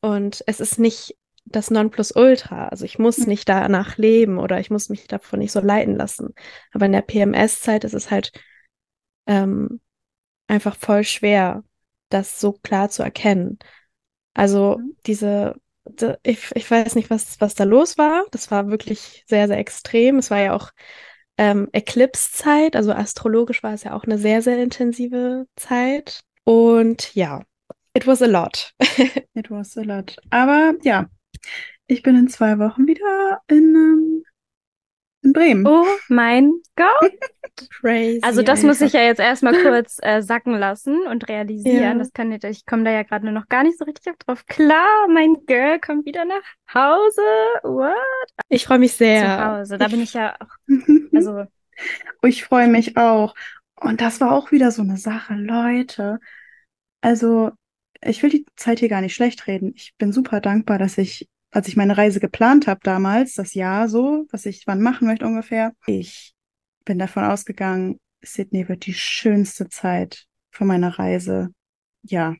Und 0.00 0.42
es 0.46 0.60
ist 0.60 0.78
nicht 0.78 1.16
das 1.44 1.70
Nonplusultra. 1.70 2.68
Also 2.68 2.84
ich 2.84 2.98
muss 2.98 3.18
hm. 3.18 3.26
nicht 3.26 3.48
danach 3.48 3.96
leben 3.96 4.38
oder 4.38 4.60
ich 4.60 4.70
muss 4.70 4.88
mich 4.88 5.06
davon 5.06 5.38
nicht 5.38 5.52
so 5.52 5.60
leiten 5.60 5.96
lassen. 5.96 6.34
Aber 6.72 6.86
in 6.86 6.92
der 6.92 7.02
PMS-Zeit 7.02 7.84
ist 7.84 7.94
es 7.94 8.10
halt 8.10 8.32
ähm, 9.26 9.80
einfach 10.46 10.76
voll 10.76 11.04
schwer, 11.04 11.64
das 12.08 12.40
so 12.40 12.52
klar 12.52 12.90
zu 12.90 13.02
erkennen. 13.02 13.58
Also 14.34 14.78
Mhm. 14.78 14.96
diese, 15.06 15.54
ich, 16.22 16.50
ich 16.54 16.70
weiß 16.70 16.94
nicht, 16.94 17.10
was, 17.10 17.40
was 17.40 17.54
da 17.54 17.64
los 17.64 17.98
war. 17.98 18.24
Das 18.30 18.50
war 18.50 18.68
wirklich 18.68 19.24
sehr, 19.28 19.48
sehr 19.48 19.58
extrem. 19.58 20.18
Es 20.18 20.30
war 20.30 20.38
ja 20.38 20.54
auch 20.54 20.70
ähm, 21.40 21.68
Eclipse-Zeit, 21.72 22.76
also 22.76 22.92
astrologisch 22.92 23.62
war 23.62 23.72
es 23.72 23.82
ja 23.82 23.94
auch 23.94 24.04
eine 24.04 24.18
sehr, 24.18 24.42
sehr 24.42 24.62
intensive 24.62 25.46
Zeit. 25.56 26.20
Und 26.44 27.14
ja, 27.14 27.42
it 27.94 28.06
was 28.06 28.20
a 28.20 28.26
lot. 28.26 28.74
It 29.34 29.50
was 29.50 29.78
a 29.78 29.82
lot. 29.82 30.16
Aber 30.28 30.74
ja, 30.82 31.08
ich 31.86 32.02
bin 32.02 32.14
in 32.14 32.28
zwei 32.28 32.58
Wochen 32.58 32.86
wieder 32.86 33.40
in, 33.48 33.74
ähm, 33.74 34.24
in 35.22 35.32
Bremen. 35.32 35.66
Oh 35.66 35.84
mein 36.08 36.52
Gott. 36.76 37.12
Crazy. 37.80 38.20
Also 38.22 38.42
das 38.42 38.62
muss 38.62 38.80
ich 38.80 38.92
ja 38.92 39.02
jetzt 39.02 39.20
erstmal 39.20 39.52
kurz 39.62 39.98
äh, 40.02 40.22
sacken 40.22 40.54
lassen 40.54 41.06
und 41.06 41.28
realisieren. 41.28 41.82
Ja. 41.82 41.94
Das 41.94 42.12
kann 42.12 42.28
nicht, 42.30 42.44
ich 42.44 42.64
komme 42.64 42.84
da 42.84 42.90
ja 42.90 43.02
gerade 43.02 43.24
nur 43.24 43.34
noch 43.34 43.48
gar 43.48 43.62
nicht 43.62 43.78
so 43.78 43.84
richtig 43.84 44.18
drauf 44.20 44.46
klar. 44.46 45.08
Mein 45.08 45.36
Girl 45.46 45.78
kommt 45.78 46.06
wieder 46.06 46.24
nach 46.24 46.42
Hause. 46.72 47.20
What? 47.62 47.94
Ich 48.48 48.64
freue 48.64 48.78
mich 48.78 48.92
Zu 48.92 48.98
sehr. 48.98 49.58
Hause. 49.58 49.78
Da 49.78 49.88
bin 49.88 50.00
ich 50.00 50.14
ja 50.14 50.36
auch, 50.40 50.56
also 51.14 51.44
Ich 52.22 52.44
freue 52.44 52.68
mich 52.68 52.96
auch. 52.96 53.34
Und 53.76 54.00
das 54.00 54.20
war 54.20 54.32
auch 54.32 54.52
wieder 54.52 54.70
so 54.70 54.82
eine 54.82 54.98
Sache, 54.98 55.34
Leute. 55.34 56.20
Also, 57.00 57.50
ich 58.02 58.22
will 58.22 58.30
die 58.30 58.46
Zeit 58.56 58.78
hier 58.78 58.88
gar 58.88 59.00
nicht 59.00 59.14
schlecht 59.14 59.46
reden. 59.46 59.72
Ich 59.74 59.94
bin 59.96 60.12
super 60.12 60.40
dankbar, 60.40 60.78
dass 60.78 60.98
ich, 60.98 61.28
als 61.50 61.68
ich 61.68 61.76
meine 61.76 61.96
Reise 61.96 62.20
geplant 62.20 62.66
habe 62.66 62.80
damals, 62.82 63.34
das 63.34 63.54
Jahr 63.54 63.88
so, 63.88 64.26
was 64.30 64.46
ich 64.46 64.66
wann 64.66 64.80
machen 64.80 65.06
möchte 65.06 65.26
ungefähr, 65.26 65.72
ich 65.86 66.34
bin 66.84 66.98
davon 66.98 67.24
ausgegangen, 67.24 67.98
Sydney 68.22 68.68
wird 68.68 68.86
die 68.86 68.94
schönste 68.94 69.68
Zeit 69.68 70.26
von 70.50 70.66
meiner 70.66 70.98
Reise. 70.98 71.48
Ja, 72.02 72.34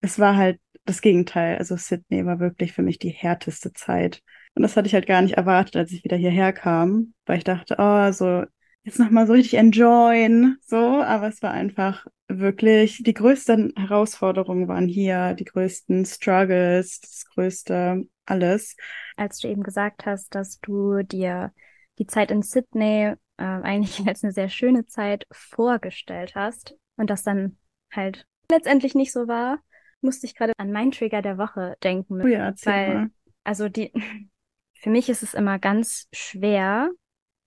es 0.00 0.18
war 0.18 0.36
halt 0.36 0.60
das 0.84 1.00
Gegenteil. 1.00 1.58
Also 1.58 1.76
Sydney 1.76 2.24
war 2.26 2.40
wirklich 2.40 2.72
für 2.72 2.82
mich 2.82 2.98
die 2.98 3.10
härteste 3.10 3.72
Zeit. 3.72 4.22
Und 4.54 4.62
das 4.62 4.76
hatte 4.76 4.86
ich 4.86 4.94
halt 4.94 5.06
gar 5.06 5.22
nicht 5.22 5.34
erwartet, 5.34 5.76
als 5.76 5.92
ich 5.92 6.04
wieder 6.04 6.16
hierher 6.16 6.52
kam, 6.52 7.14
weil 7.26 7.38
ich 7.38 7.44
dachte, 7.44 7.76
oh, 7.78 8.12
so 8.12 8.44
jetzt 8.84 8.98
nochmal 8.98 9.26
so 9.26 9.32
richtig 9.32 9.54
enjoyen, 9.54 10.58
so, 10.60 10.76
aber 10.76 11.28
es 11.28 11.42
war 11.42 11.50
einfach 11.50 12.06
wirklich, 12.28 13.02
die 13.02 13.14
größten 13.14 13.74
Herausforderungen 13.76 14.68
waren 14.68 14.88
hier, 14.88 15.34
die 15.34 15.44
größten 15.44 16.04
Struggles, 16.04 17.00
das 17.00 17.24
größte 17.34 18.06
alles. 18.26 18.76
als 19.16 19.38
du 19.38 19.48
eben 19.48 19.62
gesagt 19.62 20.06
hast, 20.06 20.34
dass 20.34 20.60
du 20.60 21.02
dir 21.02 21.52
die 21.98 22.06
Zeit 22.06 22.30
in 22.30 22.42
Sydney 22.42 23.14
äh, 23.36 23.42
eigentlich 23.42 24.06
als 24.06 24.22
eine 24.22 24.32
sehr 24.32 24.48
schöne 24.48 24.86
Zeit 24.86 25.26
vorgestellt 25.30 26.34
hast 26.34 26.76
und 26.96 27.10
das 27.10 27.22
dann 27.22 27.56
halt 27.90 28.26
letztendlich 28.50 28.94
nicht 28.94 29.12
so 29.12 29.26
war, 29.28 29.60
musste 30.00 30.26
ich 30.26 30.34
gerade 30.34 30.52
an 30.58 30.72
meinen 30.72 30.90
Trigger 30.90 31.22
der 31.22 31.38
Woche 31.38 31.76
denken. 31.82 32.20
Oh 32.22 32.26
ja, 32.26 32.52
Weil- 32.64 32.94
mal. 32.94 33.10
Also 33.44 33.68
die, 33.68 33.92
für 34.74 34.90
mich 34.90 35.08
ist 35.08 35.22
es 35.22 35.34
immer 35.34 35.58
ganz 35.58 36.08
schwer, 36.12 36.90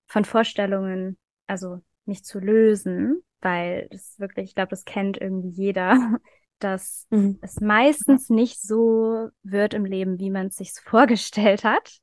von 0.07 0.25
Vorstellungen, 0.25 1.17
also 1.47 1.81
mich 2.05 2.23
zu 2.23 2.39
lösen, 2.39 3.21
weil 3.41 3.87
das 3.91 4.19
wirklich, 4.19 4.49
ich 4.49 4.55
glaube, 4.55 4.69
das 4.69 4.85
kennt 4.85 5.17
irgendwie 5.19 5.49
jeder, 5.49 6.19
dass 6.59 7.07
Mhm. 7.11 7.37
es 7.41 7.59
meistens 7.61 8.29
nicht 8.29 8.61
so 8.61 9.29
wird 9.43 9.73
im 9.73 9.85
Leben, 9.85 10.19
wie 10.19 10.29
man 10.31 10.47
es 10.47 10.55
sich 10.57 10.71
vorgestellt 10.85 11.63
hat. 11.63 11.99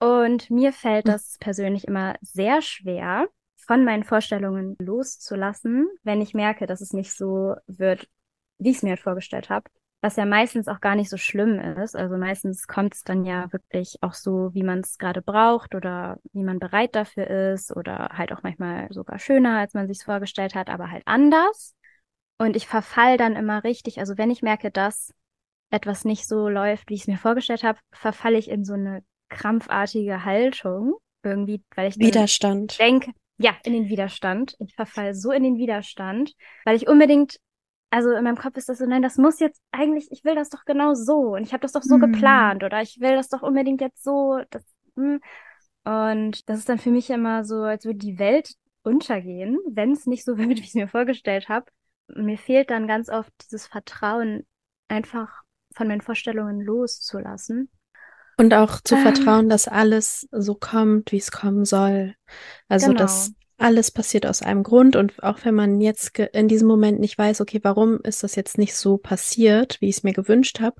Und 0.00 0.50
mir 0.50 0.72
fällt 0.72 1.08
das 1.08 1.36
persönlich 1.40 1.86
immer 1.88 2.16
sehr 2.20 2.62
schwer, 2.62 3.28
von 3.56 3.84
meinen 3.84 4.04
Vorstellungen 4.04 4.76
loszulassen, 4.78 5.88
wenn 6.02 6.20
ich 6.22 6.34
merke, 6.34 6.66
dass 6.66 6.80
es 6.80 6.92
nicht 6.92 7.12
so 7.14 7.54
wird, 7.66 8.08
wie 8.58 8.70
ich 8.70 8.76
es 8.78 8.82
mir 8.82 8.90
halt 8.90 9.00
vorgestellt 9.00 9.50
habe. 9.50 9.68
Was 10.00 10.14
ja 10.14 10.24
meistens 10.26 10.68
auch 10.68 10.80
gar 10.80 10.94
nicht 10.94 11.10
so 11.10 11.16
schlimm 11.16 11.58
ist. 11.58 11.96
Also 11.96 12.16
meistens 12.16 12.68
kommt 12.68 12.94
es 12.94 13.02
dann 13.02 13.24
ja 13.24 13.52
wirklich 13.52 13.96
auch 14.00 14.14
so, 14.14 14.50
wie 14.54 14.62
man 14.62 14.80
es 14.80 14.96
gerade 14.96 15.22
braucht 15.22 15.74
oder 15.74 16.18
wie 16.32 16.44
man 16.44 16.60
bereit 16.60 16.94
dafür 16.94 17.26
ist 17.52 17.74
oder 17.74 18.10
halt 18.12 18.32
auch 18.32 18.44
manchmal 18.44 18.86
sogar 18.92 19.18
schöner, 19.18 19.58
als 19.58 19.74
man 19.74 19.88
sich 19.88 20.04
vorgestellt 20.04 20.54
hat, 20.54 20.70
aber 20.70 20.90
halt 20.90 21.02
anders. 21.06 21.74
Und 22.38 22.54
ich 22.54 22.68
verfall 22.68 23.16
dann 23.16 23.34
immer 23.34 23.64
richtig. 23.64 23.98
Also 23.98 24.16
wenn 24.16 24.30
ich 24.30 24.42
merke, 24.42 24.70
dass 24.70 25.12
etwas 25.70 26.04
nicht 26.04 26.26
so 26.28 26.48
läuft, 26.48 26.88
wie 26.90 26.94
ich 26.94 27.02
es 27.02 27.06
mir 27.08 27.18
vorgestellt 27.18 27.64
habe, 27.64 27.80
verfalle 27.92 28.38
ich 28.38 28.48
in 28.48 28.64
so 28.64 28.74
eine 28.74 29.02
krampfartige 29.28 30.24
Haltung 30.24 30.94
irgendwie, 31.24 31.62
weil 31.74 31.88
ich 31.88 31.98
Widerstand. 31.98 32.78
denke, 32.78 33.12
ja, 33.38 33.56
in 33.64 33.72
den 33.72 33.88
Widerstand. 33.88 34.56
Ich 34.60 34.74
verfalle 34.74 35.14
so 35.14 35.32
in 35.32 35.42
den 35.42 35.56
Widerstand, 35.56 36.34
weil 36.64 36.76
ich 36.76 36.88
unbedingt, 36.88 37.38
also 37.90 38.10
in 38.12 38.24
meinem 38.24 38.36
Kopf 38.36 38.56
ist 38.56 38.68
das 38.68 38.78
so, 38.78 38.86
nein, 38.86 39.02
das 39.02 39.16
muss 39.16 39.40
jetzt 39.40 39.62
eigentlich, 39.72 40.08
ich 40.12 40.24
will 40.24 40.34
das 40.34 40.50
doch 40.50 40.64
genau 40.64 40.94
so 40.94 41.34
und 41.34 41.42
ich 41.44 41.52
habe 41.52 41.62
das 41.62 41.72
doch 41.72 41.82
so 41.82 41.98
Hm. 41.98 41.98
geplant 41.98 42.62
oder 42.64 42.82
ich 42.82 43.00
will 43.00 43.16
das 43.16 43.28
doch 43.28 43.42
unbedingt 43.42 43.80
jetzt 43.80 44.02
so. 44.04 44.40
Das, 44.50 44.64
hm. 44.96 45.20
Und 45.84 46.48
das 46.48 46.58
ist 46.58 46.68
dann 46.68 46.78
für 46.78 46.90
mich 46.90 47.10
immer 47.10 47.44
so, 47.44 47.62
als 47.62 47.84
würde 47.84 47.98
die 47.98 48.18
Welt 48.18 48.54
untergehen, 48.82 49.58
wenn 49.70 49.92
es 49.92 50.06
nicht 50.06 50.24
so 50.24 50.36
wird, 50.38 50.50
wie 50.58 50.60
ich 50.60 50.68
es 50.68 50.74
mir 50.74 50.88
vorgestellt 50.88 51.48
habe. 51.48 51.66
Mir 52.08 52.38
fehlt 52.38 52.70
dann 52.70 52.86
ganz 52.86 53.08
oft 53.08 53.32
dieses 53.42 53.66
Vertrauen, 53.66 54.46
einfach 54.88 55.42
von 55.74 55.88
meinen 55.88 56.00
Vorstellungen 56.00 56.60
loszulassen. 56.60 57.70
Und 58.36 58.54
auch 58.54 58.80
zu 58.80 58.96
Ähm. 58.96 59.02
vertrauen, 59.02 59.48
dass 59.48 59.66
alles 59.66 60.28
so 60.30 60.54
kommt, 60.54 61.10
wie 61.12 61.16
es 61.16 61.32
kommen 61.32 61.64
soll. 61.64 62.14
Also, 62.68 62.92
Genau. 62.92 62.94
dass 62.94 63.32
alles 63.58 63.90
passiert 63.90 64.26
aus 64.26 64.42
einem 64.42 64.62
Grund. 64.62 64.96
Und 64.96 65.22
auch 65.22 65.44
wenn 65.44 65.54
man 65.54 65.80
jetzt 65.80 66.18
in 66.18 66.48
diesem 66.48 66.68
Moment 66.68 67.00
nicht 67.00 67.18
weiß, 67.18 67.40
okay, 67.40 67.60
warum 67.62 68.00
ist 68.02 68.22
das 68.22 68.34
jetzt 68.36 68.56
nicht 68.58 68.74
so 68.74 68.96
passiert, 68.96 69.80
wie 69.80 69.88
ich 69.88 69.98
es 69.98 70.02
mir 70.02 70.12
gewünscht 70.14 70.60
habe, 70.60 70.76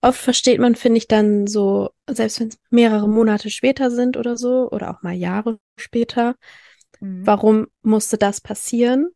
oft 0.00 0.20
versteht 0.20 0.60
man, 0.60 0.74
finde 0.74 0.98
ich, 0.98 1.08
dann 1.08 1.46
so, 1.46 1.90
selbst 2.10 2.40
wenn 2.40 2.48
es 2.48 2.58
mehrere 2.70 3.08
Monate 3.08 3.50
später 3.50 3.90
sind 3.90 4.16
oder 4.16 4.36
so, 4.36 4.68
oder 4.70 4.90
auch 4.90 5.02
mal 5.02 5.14
Jahre 5.14 5.58
später, 5.76 6.34
Mhm. 7.00 7.26
warum 7.26 7.66
musste 7.82 8.18
das 8.18 8.40
passieren, 8.40 9.08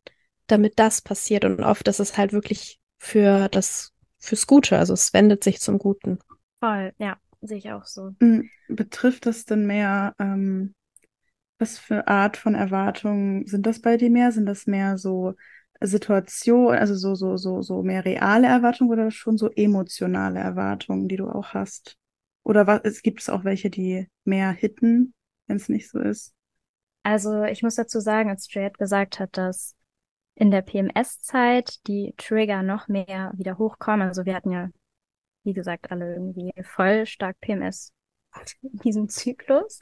damit 0.47 0.73
das 0.77 1.01
passiert. 1.01 1.45
Und 1.45 1.61
oft 1.61 1.87
ist 1.87 1.99
es 1.99 2.17
halt 2.17 2.33
wirklich 2.33 2.79
für 2.97 3.47
das, 3.49 3.93
fürs 4.19 4.47
Gute. 4.47 4.77
Also 4.77 4.93
es 4.93 5.13
wendet 5.13 5.43
sich 5.43 5.59
zum 5.59 5.77
Guten. 5.77 6.19
Voll, 6.59 6.93
ja, 6.99 7.17
sehe 7.41 7.57
ich 7.57 7.71
auch 7.71 7.85
so. 7.85 8.11
Hm, 8.19 8.49
Betrifft 8.67 9.25
das 9.25 9.45
denn 9.45 9.65
mehr, 9.67 10.15
ähm, 10.19 10.73
was 11.59 11.79
für 11.79 12.07
Art 12.07 12.37
von 12.37 12.55
Erwartungen 12.55 13.45
sind 13.47 13.65
das 13.65 13.81
bei 13.81 13.97
dir 13.97 14.09
mehr? 14.09 14.31
Sind 14.31 14.45
das 14.45 14.67
mehr 14.67 14.97
so 14.97 15.33
Situation, 15.81 16.75
also 16.75 16.95
so, 16.95 17.15
so, 17.15 17.37
so, 17.37 17.61
so 17.61 17.83
mehr 17.83 18.05
reale 18.05 18.47
Erwartungen 18.47 18.91
oder 18.91 19.11
schon 19.11 19.37
so 19.37 19.49
emotionale 19.49 20.39
Erwartungen, 20.39 21.07
die 21.07 21.17
du 21.17 21.29
auch 21.29 21.53
hast? 21.53 21.97
Oder 22.43 22.65
was, 22.65 22.81
es 22.83 23.01
gibt 23.01 23.21
es 23.21 23.29
auch 23.29 23.43
welche, 23.43 23.69
die 23.69 24.07
mehr 24.23 24.51
hitten, 24.51 25.13
wenn 25.47 25.57
es 25.57 25.69
nicht 25.69 25.89
so 25.89 25.99
ist? 25.99 26.33
Also 27.03 27.43
ich 27.43 27.63
muss 27.63 27.75
dazu 27.75 27.99
sagen, 27.99 28.29
als 28.29 28.51
Juliette 28.51 28.77
gesagt 28.77 29.19
hat, 29.19 29.37
dass 29.37 29.75
in 30.35 30.51
der 30.51 30.61
PMS-Zeit 30.61 31.85
die 31.87 32.13
Trigger 32.17 32.63
noch 32.63 32.87
mehr 32.87 33.31
wieder 33.35 33.57
hochkommen. 33.57 34.07
Also 34.07 34.25
wir 34.25 34.35
hatten 34.35 34.51
ja, 34.51 34.69
wie 35.43 35.53
gesagt, 35.53 35.91
alle 35.91 36.13
irgendwie 36.13 36.51
voll 36.63 37.05
stark 37.05 37.39
PMS 37.39 37.91
in 38.61 38.79
diesem 38.79 39.09
Zyklus. 39.09 39.79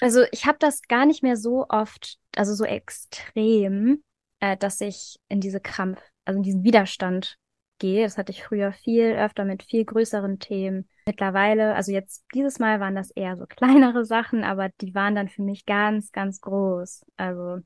Also 0.00 0.24
ich 0.32 0.46
habe 0.46 0.58
das 0.60 0.82
gar 0.82 1.06
nicht 1.06 1.22
mehr 1.22 1.36
so 1.36 1.66
oft, 1.68 2.18
also 2.36 2.54
so 2.54 2.64
extrem, 2.64 4.02
äh, 4.40 4.56
dass 4.56 4.80
ich 4.80 5.18
in 5.28 5.40
diese 5.40 5.60
Krampf, 5.60 6.00
also 6.24 6.38
in 6.38 6.42
diesen 6.42 6.62
Widerstand 6.64 7.38
gehe. 7.78 8.04
Das 8.04 8.18
hatte 8.18 8.32
ich 8.32 8.44
früher 8.44 8.72
viel 8.72 9.12
öfter 9.12 9.44
mit 9.44 9.62
viel 9.62 9.84
größeren 9.84 10.38
Themen. 10.38 10.88
Mittlerweile, 11.06 11.74
also 11.74 11.92
jetzt 11.92 12.24
dieses 12.34 12.58
Mal 12.58 12.80
waren 12.80 12.94
das 12.94 13.10
eher 13.10 13.36
so 13.36 13.46
kleinere 13.48 14.04
Sachen, 14.04 14.44
aber 14.44 14.68
die 14.80 14.94
waren 14.94 15.14
dann 15.14 15.28
für 15.28 15.42
mich 15.42 15.64
ganz, 15.64 16.12
ganz 16.12 16.40
groß. 16.40 17.04
Also 17.16 17.58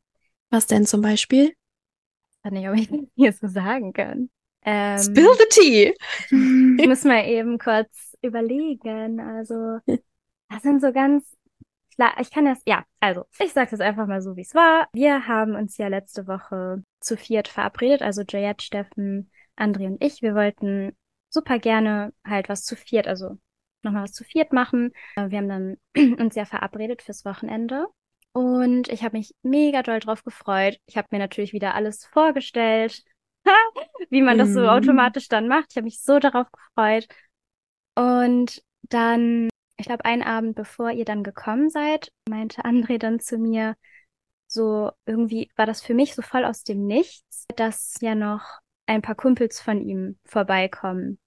Was 0.51 0.67
denn 0.67 0.87
zum 0.87 1.03
Beispiel? 1.03 1.49
ich 1.51 2.45
weiß 2.45 2.53
nicht, 2.53 2.69
ob 2.69 2.77
ich 2.77 2.89
das 2.91 3.01
hier 3.15 3.33
so 3.33 3.49
sagen 3.49 3.93
kann. 3.93 4.31
Ähm, 4.65 4.99
Spill 4.99 5.29
the 5.39 5.47
tea. 5.51 5.95
ich 6.81 6.89
muss 6.89 7.05
mal 7.05 7.27
eben 7.27 7.59
kurz 7.59 8.17
überlegen. 8.23 9.19
Also, 9.19 9.79
das 10.53 10.63
sind 10.63 10.81
so 10.81 10.93
ganz. 10.93 11.37
Ich 12.21 12.31
kann 12.31 12.47
das, 12.47 12.61
ja, 12.67 12.85
also, 13.01 13.27
ich 13.39 13.53
sage 13.53 13.71
das 13.71 13.81
einfach 13.81 14.07
mal 14.07 14.23
so, 14.23 14.35
wie 14.35 14.41
es 14.41 14.55
war. 14.55 14.89
Wir 14.93 15.29
haben 15.29 15.55
uns 15.55 15.77
ja 15.77 15.89
letzte 15.89 16.27
Woche 16.27 16.83
zu 17.01 17.17
viert 17.17 17.49
verabredet, 17.49 18.03
also 18.03 18.23
Jayette, 18.27 18.65
Steffen, 18.65 19.31
André 19.57 19.87
und 19.87 20.03
ich. 20.03 20.23
Wir 20.23 20.35
wollten 20.35 20.97
super 21.29 21.59
gerne 21.59 22.13
halt 22.27 22.49
was 22.49 22.65
zu 22.65 22.77
viert, 22.77 23.07
also 23.07 23.39
nochmal 23.83 24.05
was 24.05 24.13
zu 24.13 24.25
viert 24.25 24.53
machen. 24.53 24.93
Äh, 25.17 25.31
Wir 25.31 25.39
haben 25.39 25.49
dann 25.49 25.77
uns 26.19 26.35
ja 26.35 26.45
verabredet 26.45 27.03
fürs 27.03 27.25
Wochenende. 27.25 27.87
Und 28.33 28.89
ich 28.89 29.05
habe 29.05 29.19
mich 29.19 29.35
mega 29.43 29.83
doll 29.83 30.01
drauf 30.01 30.25
gefreut. 30.25 30.79
Ich 30.87 30.97
habe 30.97 31.09
mir 31.11 31.19
natürlich 31.19 31.53
wieder 31.53 31.75
alles 31.75 32.07
vorgestellt, 32.07 33.05
wie 34.09 34.23
man 34.23 34.39
das 34.39 34.55
so 34.55 34.61
Mhm. 34.61 34.69
automatisch 34.69 35.29
dann 35.29 35.47
macht. 35.47 35.67
Ich 35.71 35.77
habe 35.77 35.85
mich 35.85 36.01
so 36.01 36.19
darauf 36.19 36.47
gefreut. 36.51 37.07
Und 37.95 38.63
dann, 38.89 39.49
ich 39.83 39.89
glaube, 39.89 40.05
einen 40.05 40.23
Abend 40.23 40.55
bevor 40.55 40.93
ihr 40.93 41.05
dann 41.05 41.25
gekommen 41.25 41.69
seid, 41.69 42.13
meinte 42.29 42.63
André 42.65 42.99
dann 42.99 43.19
zu 43.19 43.37
mir, 43.37 43.75
so 44.47 44.93
irgendwie 45.07 45.51
war 45.57 45.67
das 45.67 45.83
für 45.83 45.93
mich 45.93 46.15
so 46.15 46.23
voll 46.23 46.45
aus 46.45 46.63
dem 46.63 46.87
Nichts, 46.87 47.47
dass 47.57 47.97
ja 48.01 48.15
noch 48.15 48.43
ein 48.87 49.03
paar 49.03 49.17
Kumpels 49.17 49.61
von 49.61 49.81
ihm 49.81 50.19
vorbeikommen 50.25 51.19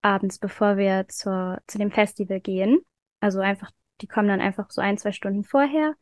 abends, 0.00 0.38
bevor 0.38 0.78
wir 0.78 1.06
zur, 1.08 1.60
zu 1.66 1.76
dem 1.76 1.90
Festival 1.90 2.40
gehen. 2.40 2.80
Also 3.20 3.40
einfach, 3.40 3.70
die 4.00 4.06
kommen 4.06 4.28
dann 4.28 4.40
einfach 4.40 4.70
so 4.70 4.80
ein, 4.80 4.96
zwei 4.96 5.12
Stunden 5.12 5.44
vorher 5.44 5.94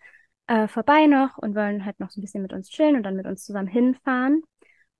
äh, 0.46 0.68
vorbei 0.68 1.06
noch 1.06 1.36
und 1.38 1.56
wollen 1.56 1.84
halt 1.84 1.98
noch 1.98 2.10
so 2.10 2.20
ein 2.20 2.22
bisschen 2.22 2.42
mit 2.42 2.52
uns 2.52 2.68
chillen 2.68 2.94
und 2.94 3.02
dann 3.02 3.16
mit 3.16 3.26
uns 3.26 3.44
zusammen 3.44 3.68
hinfahren. 3.68 4.42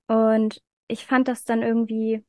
Und 0.09 0.61
ich 0.89 1.07
fand 1.07 1.29
das 1.29 1.45
dann 1.45 1.63
irgendwie, 1.63 2.25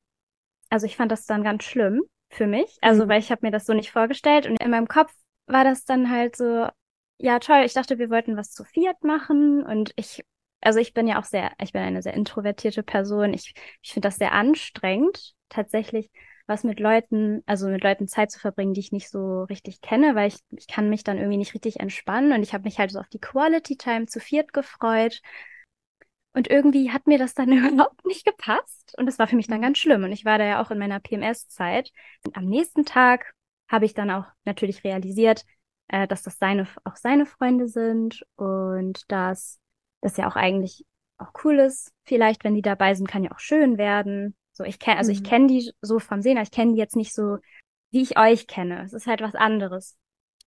also 0.70 0.86
ich 0.86 0.96
fand 0.96 1.12
das 1.12 1.26
dann 1.26 1.44
ganz 1.44 1.64
schlimm 1.64 2.04
für 2.34 2.48
mich, 2.48 2.78
also 2.82 3.06
mhm. 3.06 3.10
weil 3.10 3.20
ich 3.20 3.32
habe 3.32 3.46
mir 3.46 3.52
das 3.52 3.66
so 3.66 3.74
nicht 3.74 3.92
vorgestellt 3.92 4.48
und 4.48 4.62
in 4.62 4.72
meinem 4.72 4.88
Kopf 4.88 5.14
war 5.46 5.64
das 5.64 5.86
dann 5.86 6.10
halt 6.10 6.36
so, 6.36 6.68
ja 7.18 7.40
toll, 7.40 7.64
ich 7.66 7.74
dachte, 7.74 8.00
wir 8.00 8.10
wollten 8.10 8.38
was 8.38 8.52
zu 8.52 8.64
Fiat 8.64 9.04
machen 9.04 9.64
und 9.64 9.94
ich, 9.96 10.24
also 10.62 10.80
ich 10.80 10.94
bin 10.94 11.08
ja 11.08 11.20
auch 11.20 11.26
sehr, 11.26 11.52
ich 11.62 11.74
bin 11.74 11.82
eine 11.82 12.02
sehr 12.02 12.14
introvertierte 12.14 12.84
Person, 12.84 13.34
ich, 13.34 13.54
ich 13.82 13.94
finde 13.94 14.08
das 14.08 14.18
sehr 14.18 14.32
anstrengend, 14.32 15.34
tatsächlich 15.50 16.10
was 16.46 16.64
mit 16.64 16.80
Leuten, 16.80 17.42
also 17.46 17.68
mit 17.68 17.84
Leuten 17.84 18.08
Zeit 18.08 18.32
zu 18.32 18.40
verbringen, 18.40 18.74
die 18.74 18.82
ich 18.82 18.92
nicht 18.92 19.10
so 19.10 19.44
richtig 19.44 19.82
kenne, 19.82 20.16
weil 20.16 20.28
ich, 20.28 20.40
ich 20.52 20.68
kann 20.68 20.90
mich 20.90 21.04
dann 21.04 21.18
irgendwie 21.18 21.38
nicht 21.38 21.54
richtig 21.54 21.80
entspannen 21.80 22.34
und 22.34 22.44
ich 22.44 22.54
habe 22.54 22.66
mich 22.66 22.80
halt 22.80 22.92
so 22.92 23.00
auf 23.00 23.08
die 23.08 23.20
Quality 23.20 23.78
Time 23.78 24.08
zu 24.08 24.20
viert 24.20 24.52
gefreut. 24.52 25.22
Und 26.34 26.50
irgendwie 26.50 26.92
hat 26.92 27.08
mir 27.08 27.18
das 27.18 27.34
dann 27.34 27.52
überhaupt 27.74 28.06
nicht 28.06 28.26
gepasst 28.26 28.96
und 28.98 29.06
das 29.06 29.20
war 29.20 29.28
für 29.28 29.36
mich 29.36 29.48
dann 29.48 29.60
mhm. 29.60 29.64
ganz 29.64 29.78
schlimm 29.78 30.04
und 30.04 30.12
ich 30.12 30.26
war 30.26 30.38
da 30.38 30.46
ja 30.46 30.62
auch 30.62 30.72
in 30.72 30.80
meiner 30.80 31.00
PMS-Zeit. 31.00 31.92
Am 32.34 32.46
nächsten 32.46 32.86
Tag 32.86 33.34
habe 33.68 33.86
ich 33.86 33.94
dann 33.94 34.12
auch 34.12 34.26
natürlich 34.46 34.84
realisiert, 34.84 35.46
äh, 35.88 36.08
dass 36.08 36.24
das 36.24 36.38
seine, 36.38 36.68
auch 36.84 36.96
seine 36.96 37.26
Freunde 37.26 37.68
sind 37.68 38.24
und 38.36 39.04
dass 39.12 39.60
das 40.02 40.18
ja 40.18 40.28
auch 40.28 40.36
eigentlich 40.36 40.86
auch 41.18 41.32
cool 41.44 41.60
ist. 41.60 41.94
Vielleicht, 42.06 42.44
wenn 42.44 42.56
die 42.56 42.62
dabei 42.62 42.94
sind, 42.94 43.08
kann 43.08 43.24
ja 43.24 43.32
auch 43.32 43.40
schön 43.40 43.78
werden. 43.78 44.36
So, 44.52 44.64
ich 44.64 44.80
kenne, 44.80 44.98
also 44.98 45.12
mhm. 45.12 45.18
ich 45.18 45.24
kenne 45.24 45.48
die 45.48 45.72
so 45.82 46.00
vom 46.00 46.22
Sehen, 46.22 46.38
aber 46.38 46.44
ich 46.44 46.52
kenne 46.52 46.74
die 46.74 46.80
jetzt 46.80 46.96
nicht 46.96 47.14
so, 47.14 47.38
wie 47.92 48.02
ich 48.02 48.18
euch 48.18 48.48
kenne. 48.48 48.84
Es 48.84 48.94
ist 48.94 49.08
halt 49.08 49.22
was 49.22 49.36
anderes. 49.36 49.98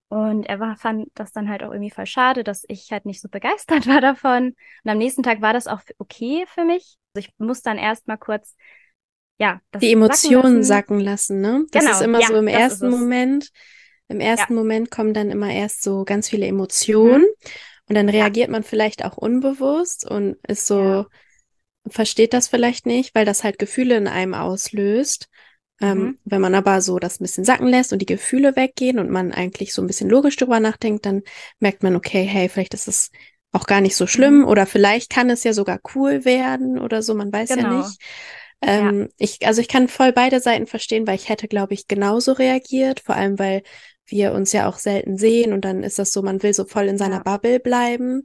Und 0.08 0.44
er 0.44 0.60
war, 0.60 0.76
fand 0.76 1.08
das 1.14 1.32
dann 1.32 1.48
halt 1.48 1.62
auch 1.62 1.72
irgendwie 1.72 1.90
voll 1.90 2.06
schade, 2.06 2.44
dass 2.44 2.64
ich 2.68 2.92
halt 2.92 3.06
nicht 3.06 3.20
so 3.20 3.28
begeistert 3.28 3.86
war 3.88 4.00
davon. 4.00 4.54
Und 4.84 4.90
am 4.90 4.98
nächsten 4.98 5.22
Tag 5.22 5.40
war 5.40 5.52
das 5.52 5.66
auch 5.66 5.80
okay 5.98 6.44
für 6.52 6.64
mich. 6.64 6.96
Also 7.14 7.26
ich 7.26 7.34
muss 7.38 7.62
dann 7.62 7.78
erst 7.78 8.06
mal 8.06 8.16
kurz, 8.16 8.54
ja, 9.38 9.60
das 9.70 9.80
die 9.80 9.92
Emotionen 9.92 10.62
sacken 10.62 11.00
lassen, 11.00 11.40
ne? 11.40 11.66
Das 11.70 11.84
genau, 11.84 11.96
ist 11.96 12.02
immer 12.02 12.20
ja, 12.20 12.26
so 12.28 12.36
im 12.36 12.48
ersten 12.48 12.90
Moment. 12.90 13.50
Im 14.08 14.20
ersten 14.20 14.52
ja. 14.52 14.58
Moment 14.58 14.90
kommen 14.90 15.14
dann 15.14 15.30
immer 15.30 15.50
erst 15.50 15.82
so 15.82 16.04
ganz 16.04 16.28
viele 16.28 16.46
Emotionen. 16.46 17.22
Mhm. 17.22 17.50
Und 17.88 17.94
dann 17.94 18.08
reagiert 18.08 18.48
ja. 18.48 18.52
man 18.52 18.62
vielleicht 18.62 19.04
auch 19.04 19.16
unbewusst 19.16 20.08
und 20.08 20.36
ist 20.46 20.66
so, 20.66 21.06
versteht 21.88 22.32
das 22.32 22.48
vielleicht 22.48 22.86
nicht, 22.86 23.14
weil 23.14 23.24
das 23.24 23.44
halt 23.44 23.58
Gefühle 23.58 23.96
in 23.96 24.08
einem 24.08 24.34
auslöst. 24.34 25.28
Ähm, 25.80 25.98
mhm. 25.98 26.18
wenn 26.24 26.40
man 26.40 26.54
aber 26.54 26.80
so 26.80 26.98
das 26.98 27.20
ein 27.20 27.24
bisschen 27.24 27.44
sacken 27.44 27.68
lässt 27.68 27.92
und 27.92 28.00
die 28.00 28.06
Gefühle 28.06 28.56
weggehen 28.56 28.98
und 28.98 29.10
man 29.10 29.32
eigentlich 29.32 29.74
so 29.74 29.82
ein 29.82 29.86
bisschen 29.86 30.08
logisch 30.08 30.36
drüber 30.36 30.58
nachdenkt, 30.58 31.04
dann 31.04 31.22
merkt 31.58 31.82
man, 31.82 31.96
okay, 31.96 32.22
hey, 32.24 32.48
vielleicht 32.48 32.72
ist 32.72 32.88
es 32.88 33.10
auch 33.52 33.66
gar 33.66 33.80
nicht 33.80 33.96
so 33.96 34.06
schlimm 34.06 34.38
mhm. 34.38 34.44
oder 34.46 34.66
vielleicht 34.66 35.10
kann 35.10 35.28
es 35.28 35.44
ja 35.44 35.52
sogar 35.52 35.80
cool 35.94 36.24
werden 36.24 36.78
oder 36.78 37.02
so, 37.02 37.14
man 37.14 37.32
weiß 37.32 37.50
genau. 37.50 37.62
ja 37.62 37.78
nicht. 37.78 38.00
Ähm, 38.62 39.00
ja. 39.00 39.08
Ich, 39.18 39.46
also 39.46 39.60
ich 39.60 39.68
kann 39.68 39.88
voll 39.88 40.12
beide 40.12 40.40
Seiten 40.40 40.66
verstehen, 40.66 41.06
weil 41.06 41.16
ich 41.16 41.28
hätte, 41.28 41.46
glaube 41.46 41.74
ich, 41.74 41.88
genauso 41.88 42.32
reagiert, 42.32 43.00
vor 43.00 43.14
allem 43.14 43.38
weil 43.38 43.62
wir 44.06 44.32
uns 44.32 44.52
ja 44.52 44.68
auch 44.68 44.78
selten 44.78 45.18
sehen 45.18 45.52
und 45.52 45.64
dann 45.64 45.82
ist 45.82 45.98
das 45.98 46.12
so, 46.12 46.22
man 46.22 46.42
will 46.42 46.54
so 46.54 46.64
voll 46.64 46.86
in 46.86 46.98
seiner 46.98 47.16
ja. 47.16 47.22
Bubble 47.22 47.60
bleiben. 47.60 48.22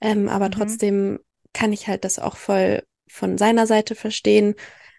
Ähm, 0.00 0.28
aber 0.28 0.46
mhm. 0.46 0.52
trotzdem 0.52 1.18
kann 1.52 1.72
ich 1.72 1.88
halt 1.88 2.04
das 2.04 2.18
auch 2.18 2.36
voll 2.36 2.82
von 3.08 3.38
seiner 3.38 3.66
Seite 3.66 3.94
verstehen. 3.94 4.54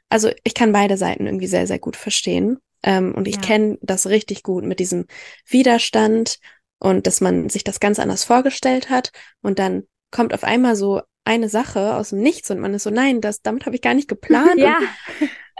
Also 0.09 0.29
ich 0.43 0.53
kann 0.53 0.71
beide 0.71 0.97
Seiten 0.97 1.25
irgendwie 1.25 1.47
sehr, 1.47 1.67
sehr 1.67 1.79
gut 1.79 1.95
verstehen. 1.95 2.59
Ähm, 2.83 3.15
und 3.15 3.27
ich 3.27 3.35
ja. 3.35 3.41
kenne 3.41 3.77
das 3.81 4.07
richtig 4.07 4.43
gut 4.43 4.63
mit 4.63 4.79
diesem 4.79 5.05
Widerstand 5.47 6.37
und 6.79 7.07
dass 7.07 7.21
man 7.21 7.49
sich 7.49 7.63
das 7.63 7.79
ganz 7.79 7.99
anders 7.99 8.23
vorgestellt 8.23 8.89
hat. 8.89 9.11
Und 9.41 9.59
dann 9.59 9.83
kommt 10.11 10.33
auf 10.33 10.43
einmal 10.43 10.75
so 10.75 11.01
eine 11.23 11.49
Sache 11.49 11.95
aus 11.95 12.09
dem 12.09 12.19
Nichts 12.19 12.51
und 12.51 12.59
man 12.59 12.73
ist 12.73 12.83
so, 12.83 12.91
nein, 12.91 13.21
das, 13.21 13.41
damit 13.41 13.65
habe 13.65 13.75
ich 13.75 13.81
gar 13.81 13.95
nicht 13.95 14.07
geplant. 14.07 14.53
ja. 14.57 14.77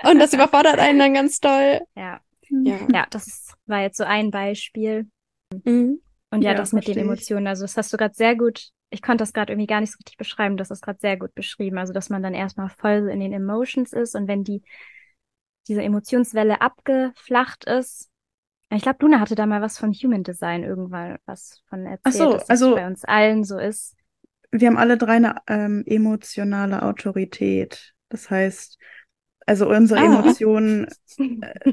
Und, 0.04 0.10
und 0.12 0.20
das 0.20 0.34
überfordert 0.34 0.78
einen 0.78 1.00
dann 1.00 1.14
ganz 1.14 1.40
doll. 1.40 1.82
Ja. 1.96 2.22
Ja, 2.50 2.78
ja 2.94 3.08
das 3.10 3.54
war 3.66 3.82
jetzt 3.82 3.98
so 3.98 4.04
ein 4.04 4.30
Beispiel. 4.30 5.08
Mhm. 5.64 6.00
Und 6.30 6.42
ja, 6.44 6.52
ja 6.52 6.58
das 6.58 6.74
mit 6.74 6.88
den 6.88 6.98
Emotionen, 6.98 7.48
also 7.48 7.64
das 7.64 7.76
hast 7.78 7.92
du 7.92 7.98
gerade 7.98 8.14
sehr 8.14 8.36
gut 8.36 8.70
ich 8.96 9.02
konnte 9.02 9.22
das 9.22 9.34
gerade 9.34 9.52
irgendwie 9.52 9.68
gar 9.68 9.82
nicht 9.82 9.92
so 9.92 9.98
richtig 9.98 10.16
beschreiben. 10.16 10.56
Das 10.56 10.72
ist 10.72 10.82
gerade 10.82 11.00
sehr 11.02 11.18
gut 11.18 11.36
beschrieben. 11.36 11.78
Also, 11.78 11.92
dass 11.92 12.10
man 12.10 12.24
dann 12.24 12.34
erstmal 12.34 12.70
voll 12.70 13.10
in 13.12 13.20
den 13.20 13.34
Emotions 13.34 13.92
ist 13.92 14.16
und 14.16 14.30
wenn 14.30 14.46
die, 14.46 14.64
diese 15.68 15.84
Emotionswelle 15.84 16.62
abgeflacht 16.62 17.66
ist. 17.66 18.10
Ich 18.72 18.82
glaube, 18.82 19.00
Luna 19.02 19.20
hatte 19.20 19.36
da 19.36 19.46
mal 19.46 19.62
was 19.62 19.78
von 19.78 19.92
Human 19.92 20.24
Design 20.24 20.64
irgendwann 20.64 21.18
was 21.26 21.62
von 21.68 21.86
erzählt, 21.86 22.02
Ach 22.04 22.12
so, 22.14 22.34
dass 22.34 22.50
also, 22.50 22.72
das 22.72 22.76
bei 22.82 22.88
uns 22.88 23.04
allen 23.04 23.44
so 23.44 23.60
ist. 23.60 23.96
Wir 24.52 24.70
haben 24.70 24.78
alle 24.78 24.98
drei 24.98 25.18
eine 25.18 25.36
ähm, 25.48 25.84
emotionale 25.86 26.82
Autorität. 26.82 27.94
Das 28.08 28.30
heißt, 28.30 28.80
also 29.46 29.70
unsere 29.70 30.00
ah. 30.00 30.06
Emotionen, 30.06 30.88
äh, 31.20 31.72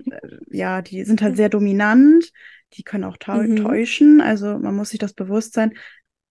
ja, 0.51 0.83
die 0.83 1.05
sind 1.05 1.23
halt 1.23 1.37
sehr 1.37 1.49
dominant. 1.49 2.33
Die 2.75 2.83
können 2.83 3.05
auch 3.05 3.19
mhm. 3.29 3.57
täuschen. 3.57 4.21
Also 4.21 4.59
man 4.59 4.75
muss 4.75 4.91
sich 4.91 4.99
das 4.99 5.13
bewusst 5.13 5.55
sein. 5.55 5.75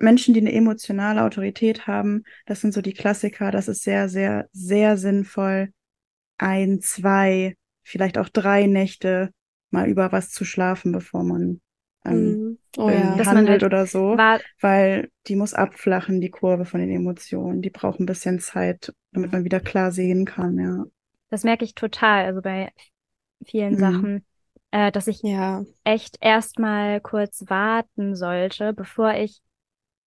Menschen, 0.02 0.34
die 0.34 0.42
eine 0.42 0.54
emotionale 0.54 1.24
Autorität 1.24 1.88
haben, 1.88 2.24
das 2.46 2.62
sind 2.62 2.74
so 2.74 2.82
die 2.82 2.94
Klassiker. 2.94 3.52
Das 3.52 3.68
ist 3.68 3.84
sehr, 3.84 4.10
sehr, 4.10 4.48
sehr 4.52 4.98
sinnvoll, 4.98 5.72
ein, 6.38 6.82
zwei, 6.82 7.56
vielleicht 7.84 8.18
auch 8.18 8.30
drei 8.30 8.68
Nächte 8.68 9.32
mal 9.70 9.88
über 9.88 10.12
was 10.12 10.32
zu 10.32 10.44
schlafen, 10.46 10.92
bevor 10.92 11.24
man 11.24 11.62
ähm, 12.04 12.34
mm. 12.34 12.58
oh, 12.78 12.90
ja. 12.90 13.26
handelt 13.26 13.50
halt 13.50 13.64
oder 13.64 13.86
so, 13.86 14.18
weil 14.60 15.10
die 15.28 15.36
muss 15.36 15.54
abflachen, 15.54 16.20
die 16.20 16.32
Kurve 16.32 16.66
von 16.66 16.80
den 16.80 16.90
Emotionen. 16.90 17.62
Die 17.62 17.70
braucht 17.70 18.00
ein 18.00 18.06
bisschen 18.06 18.40
Zeit, 18.40 18.94
damit 19.12 19.32
man 19.32 19.44
wieder 19.44 19.60
klar 19.60 19.92
sehen 19.92 20.26
kann, 20.26 20.58
ja. 20.58 20.86
Das 21.30 21.44
merke 21.44 21.64
ich 21.64 21.76
total, 21.76 22.26
also 22.26 22.42
bei 22.42 22.72
vielen 23.46 23.76
mhm. 23.76 23.80
Sachen, 23.80 24.26
äh, 24.72 24.92
dass 24.92 25.08
ich 25.08 25.22
ja. 25.22 25.64
echt 25.84 26.18
erstmal 26.20 27.00
kurz 27.00 27.46
warten 27.48 28.16
sollte, 28.16 28.74
bevor 28.74 29.14
ich 29.14 29.42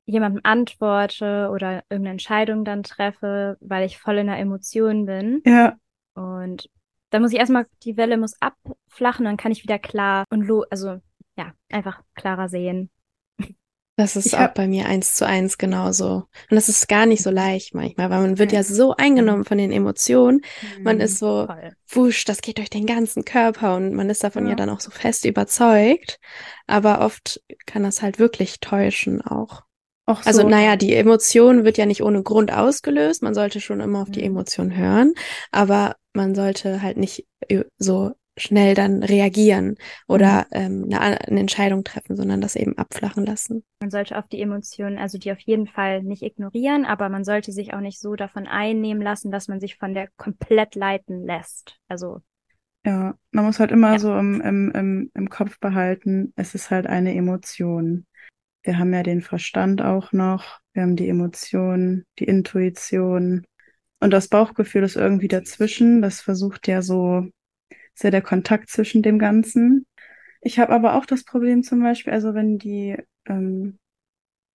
jemandem 0.06 0.40
antworte 0.44 1.48
oder 1.52 1.84
irgendeine 1.88 2.10
Entscheidung 2.10 2.64
dann 2.64 2.82
treffe, 2.82 3.56
weil 3.60 3.86
ich 3.86 3.98
voll 3.98 4.18
in 4.18 4.26
der 4.26 4.38
Emotion 4.38 5.06
bin. 5.06 5.42
Ja. 5.46 5.74
Und 6.14 6.68
dann 7.10 7.22
muss 7.22 7.32
ich 7.32 7.38
erstmal, 7.38 7.66
die 7.82 7.96
Welle 7.96 8.16
muss 8.16 8.34
abflachen, 8.40 9.24
dann 9.24 9.36
kann 9.36 9.52
ich 9.52 9.62
wieder 9.62 9.78
klar 9.78 10.24
und 10.30 10.42
lo, 10.42 10.64
also 10.70 11.00
ja, 11.36 11.52
einfach 11.70 12.02
klarer 12.14 12.48
sehen. 12.48 12.90
Das 13.96 14.16
ist 14.16 14.26
ich 14.26 14.36
auch 14.36 14.48
bei 14.48 14.66
mir 14.66 14.86
eins 14.86 15.14
zu 15.14 15.24
eins 15.24 15.56
genauso. 15.56 16.26
Und 16.50 16.56
das 16.56 16.68
ist 16.68 16.88
gar 16.88 17.06
nicht 17.06 17.22
so 17.22 17.30
leicht 17.30 17.74
manchmal, 17.74 18.10
weil 18.10 18.22
man 18.22 18.38
wird 18.38 18.50
ja 18.50 18.64
so 18.64 18.96
eingenommen 18.96 19.44
von 19.44 19.56
den 19.56 19.70
Emotionen. 19.70 20.40
Man 20.80 20.98
ist 20.98 21.18
so, 21.18 21.46
Voll. 21.46 21.76
wusch, 21.90 22.24
das 22.24 22.42
geht 22.42 22.58
durch 22.58 22.70
den 22.70 22.86
ganzen 22.86 23.24
Körper 23.24 23.76
und 23.76 23.94
man 23.94 24.10
ist 24.10 24.24
davon 24.24 24.44
ja. 24.46 24.50
ja 24.50 24.56
dann 24.56 24.70
auch 24.70 24.80
so 24.80 24.90
fest 24.90 25.24
überzeugt. 25.24 26.18
Aber 26.66 27.02
oft 27.02 27.40
kann 27.66 27.84
das 27.84 28.02
halt 28.02 28.18
wirklich 28.18 28.58
täuschen 28.58 29.22
auch. 29.22 29.62
Also, 30.06 30.22
so. 30.22 30.28
Also 30.28 30.48
naja, 30.48 30.76
die 30.76 30.94
Emotion 30.94 31.64
wird 31.64 31.78
ja 31.78 31.86
nicht 31.86 32.02
ohne 32.02 32.22
Grund 32.22 32.52
ausgelöst. 32.52 33.22
Man 33.22 33.34
sollte 33.34 33.60
schon 33.60 33.80
immer 33.80 34.02
auf 34.02 34.10
die 34.10 34.20
mhm. 34.20 34.26
Emotion 34.26 34.76
hören, 34.76 35.14
aber 35.50 35.96
man 36.12 36.34
sollte 36.34 36.82
halt 36.82 36.96
nicht 36.96 37.26
äh, 37.48 37.64
so 37.78 38.12
schnell 38.36 38.74
dann 38.74 39.02
reagieren 39.02 39.76
oder 40.08 40.46
mhm. 40.50 40.58
ähm, 40.60 40.84
eine, 40.90 41.28
eine, 41.28 41.40
Entscheidung 41.40 41.84
treffen, 41.84 42.16
sondern 42.16 42.40
das 42.40 42.56
eben 42.56 42.76
abflachen 42.76 43.24
lassen. 43.24 43.64
Man 43.80 43.90
sollte 43.90 44.18
auf 44.18 44.26
die 44.26 44.40
Emotionen, 44.40 44.98
also 44.98 45.18
die 45.18 45.30
auf 45.30 45.38
jeden 45.40 45.68
Fall 45.68 46.02
nicht 46.02 46.22
ignorieren, 46.22 46.84
aber 46.84 47.08
man 47.08 47.24
sollte 47.24 47.52
sich 47.52 47.74
auch 47.74 47.80
nicht 47.80 48.00
so 48.00 48.16
davon 48.16 48.46
einnehmen 48.46 49.02
lassen, 49.02 49.30
dass 49.30 49.48
man 49.48 49.60
sich 49.60 49.76
von 49.76 49.94
der 49.94 50.08
komplett 50.16 50.74
leiten 50.74 51.24
lässt. 51.24 51.78
Also 51.88 52.20
ja, 52.84 53.14
man 53.30 53.44
muss 53.46 53.60
halt 53.60 53.70
immer 53.70 53.92
ja. 53.92 53.98
so 53.98 54.14
im, 54.16 54.40
im, 54.42 54.70
im, 54.72 55.10
im 55.14 55.30
Kopf 55.30 55.58
behalten, 55.58 56.32
es 56.36 56.54
ist 56.54 56.70
halt 56.70 56.86
eine 56.86 57.14
Emotion. 57.14 58.06
Wir 58.64 58.78
haben 58.78 58.92
ja 58.92 59.02
den 59.02 59.20
Verstand 59.20 59.82
auch 59.82 60.12
noch, 60.12 60.60
wir 60.72 60.82
haben 60.82 60.96
die 60.96 61.08
Emotionen, 61.08 62.04
die 62.18 62.24
Intuition 62.24 63.44
und 64.00 64.10
das 64.10 64.28
Bauchgefühl 64.28 64.82
ist 64.82 64.96
irgendwie 64.96 65.28
dazwischen. 65.28 66.02
Das 66.02 66.20
versucht 66.20 66.66
ja 66.66 66.82
so, 66.82 67.28
ist 67.94 68.04
ja 68.04 68.10
der 68.10 68.22
Kontakt 68.22 68.70
zwischen 68.70 69.02
dem 69.02 69.18
Ganzen. 69.18 69.86
Ich 70.40 70.58
habe 70.58 70.72
aber 70.72 70.94
auch 70.96 71.06
das 71.06 71.24
Problem 71.24 71.62
zum 71.62 71.82
Beispiel, 71.82 72.12
also 72.12 72.34
wenn 72.34 72.58
die, 72.58 72.96
ähm, 73.26 73.78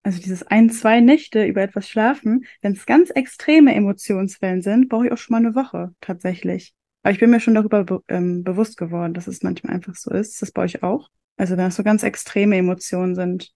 also 0.03 0.19
dieses 0.21 0.43
ein, 0.43 0.69
zwei 0.69 1.01
Nächte 1.01 1.45
über 1.45 1.61
etwas 1.61 1.87
schlafen, 1.87 2.45
wenn 2.61 2.73
es 2.73 2.85
ganz 2.85 3.11
extreme 3.11 3.75
Emotionswellen 3.75 4.61
sind, 4.61 4.89
brauche 4.89 5.07
ich 5.07 5.11
auch 5.11 5.17
schon 5.17 5.33
mal 5.33 5.45
eine 5.45 5.55
Woche 5.55 5.93
tatsächlich. 6.01 6.73
Aber 7.03 7.11
ich 7.11 7.19
bin 7.19 7.29
mir 7.29 7.39
schon 7.39 7.55
darüber 7.55 7.83
be 7.83 8.03
ähm, 8.07 8.43
bewusst 8.43 8.77
geworden, 8.77 9.13
dass 9.13 9.27
es 9.27 9.43
manchmal 9.43 9.73
einfach 9.73 9.95
so 9.95 10.11
ist. 10.11 10.41
Das 10.41 10.51
bei 10.51 10.63
euch 10.63 10.83
auch. 10.83 11.09
Also 11.37 11.57
wenn 11.57 11.67
es 11.67 11.75
so 11.75 11.83
ganz 11.83 12.03
extreme 12.03 12.57
Emotionen 12.57 13.15
sind. 13.15 13.53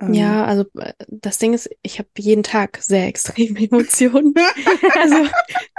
Ähm, 0.00 0.12
Ja, 0.14 0.44
also 0.44 0.64
äh, 0.78 0.92
das 1.08 1.38
Ding 1.38 1.54
ist, 1.54 1.68
ich 1.82 1.98
habe 1.98 2.08
jeden 2.18 2.42
Tag 2.42 2.78
sehr 2.82 3.06
extreme 3.08 3.60
Emotionen. 3.60 4.34
Also 4.98 5.26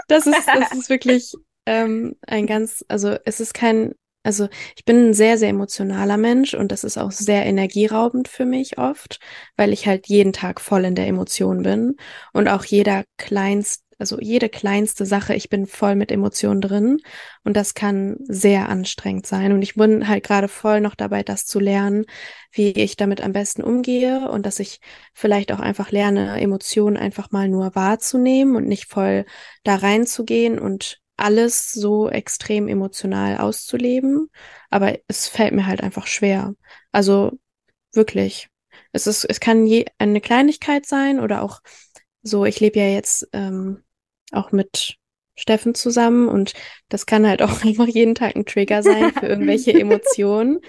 das 0.08 0.28
ist, 0.28 0.48
das 0.54 0.72
ist 0.74 0.90
wirklich 0.90 1.34
ähm, 1.66 2.16
ein 2.28 2.48
ganz, 2.48 2.84
also 2.88 3.16
es 3.26 3.40
ist 3.40 3.54
kein, 3.54 3.94
also 4.24 4.48
ich 4.76 4.86
bin 4.86 5.10
ein 5.10 5.14
sehr, 5.14 5.38
sehr 5.38 5.50
emotionaler 5.50 6.18
Mensch 6.18 6.54
und 6.54 6.72
das 6.72 6.84
ist 6.84 6.98
auch 6.98 7.12
sehr 7.12 7.46
energieraubend 7.46 8.28
für 8.28 8.46
mich 8.46 8.78
oft, 8.78 9.20
weil 9.56 9.72
ich 9.74 9.88
halt 9.88 10.08
jeden 10.08 10.34
Tag 10.34 10.60
voll 10.62 10.86
in 10.86 10.96
der 10.96 11.08
Emotion 11.08 11.64
bin 11.64 11.96
und 12.34 12.48
auch 12.48 12.66
jeder 12.66 13.04
kleinst, 13.18 13.84
also 14.00 14.20
jede 14.20 14.50
kleinste 14.50 15.06
Sache, 15.06 15.34
ich 15.34 15.50
bin 15.50 15.66
voll 15.66 15.96
mit 15.96 16.12
Emotionen 16.12 16.62
drin 16.62 16.98
und 17.44 17.58
das 17.58 17.74
kann 17.74 18.18
sehr 18.28 18.70
anstrengend 18.70 19.26
sein 19.26 19.52
und 19.52 19.62
ich 19.62 19.76
bin 19.76 20.08
halt 20.08 20.24
gerade 20.24 20.48
voll 20.48 20.82
noch 20.82 20.96
dabei, 20.96 21.24
das 21.24 21.46
zu 21.46 21.60
lernen, 21.60 22.06
wie 22.52 22.72
ich 22.72 22.96
damit 22.96 23.22
am 23.22 23.34
besten 23.34 23.64
umgehe 23.64 24.30
und 24.30 24.46
dass 24.46 24.60
ich 24.60 24.80
vielleicht 25.14 25.52
auch 25.52 25.60
einfach 25.60 25.92
lerne, 25.92 26.40
Emotionen 26.40 26.98
einfach 26.98 27.32
mal 27.32 27.48
nur 27.48 27.76
wahrzunehmen 27.76 28.56
und 28.56 28.68
nicht 28.68 28.86
voll 28.86 29.26
da 29.64 29.76
reinzugehen 29.76 30.60
und 30.60 31.00
alles 31.18 31.72
so 31.72 32.10
extrem 32.10 32.68
emotional 32.68 33.38
auszuleben. 33.38 34.30
Aber 34.70 34.98
es 35.08 35.28
fällt 35.28 35.54
mir 35.54 35.66
halt 35.66 35.82
einfach 35.82 36.06
schwer. 36.06 36.54
Also 36.92 37.32
wirklich. 37.94 38.50
Es 38.92 39.08
ist, 39.08 39.26
es 39.26 39.40
kann 39.40 39.66
je 39.66 39.86
eine 39.98 40.22
Kleinigkeit 40.22 40.86
sein 40.86 41.20
oder 41.20 41.42
auch 41.42 41.62
so, 42.22 42.46
ich 42.46 42.60
lebe 42.60 42.80
ja 42.80 42.88
jetzt 42.88 43.28
ähm, 43.34 43.84
auch 44.32 44.52
mit 44.52 44.98
Steffen 45.36 45.76
zusammen 45.76 46.28
und 46.28 46.54
das 46.90 47.06
kann 47.06 47.28
halt 47.28 47.42
auch 47.42 47.62
einfach 47.64 47.88
jeden 47.88 48.16
Tag 48.16 48.36
ein 48.36 48.46
Trigger 48.46 48.84
sein 48.84 49.14
für 49.14 49.28
irgendwelche 49.28 49.74
Emotionen. 49.80 50.60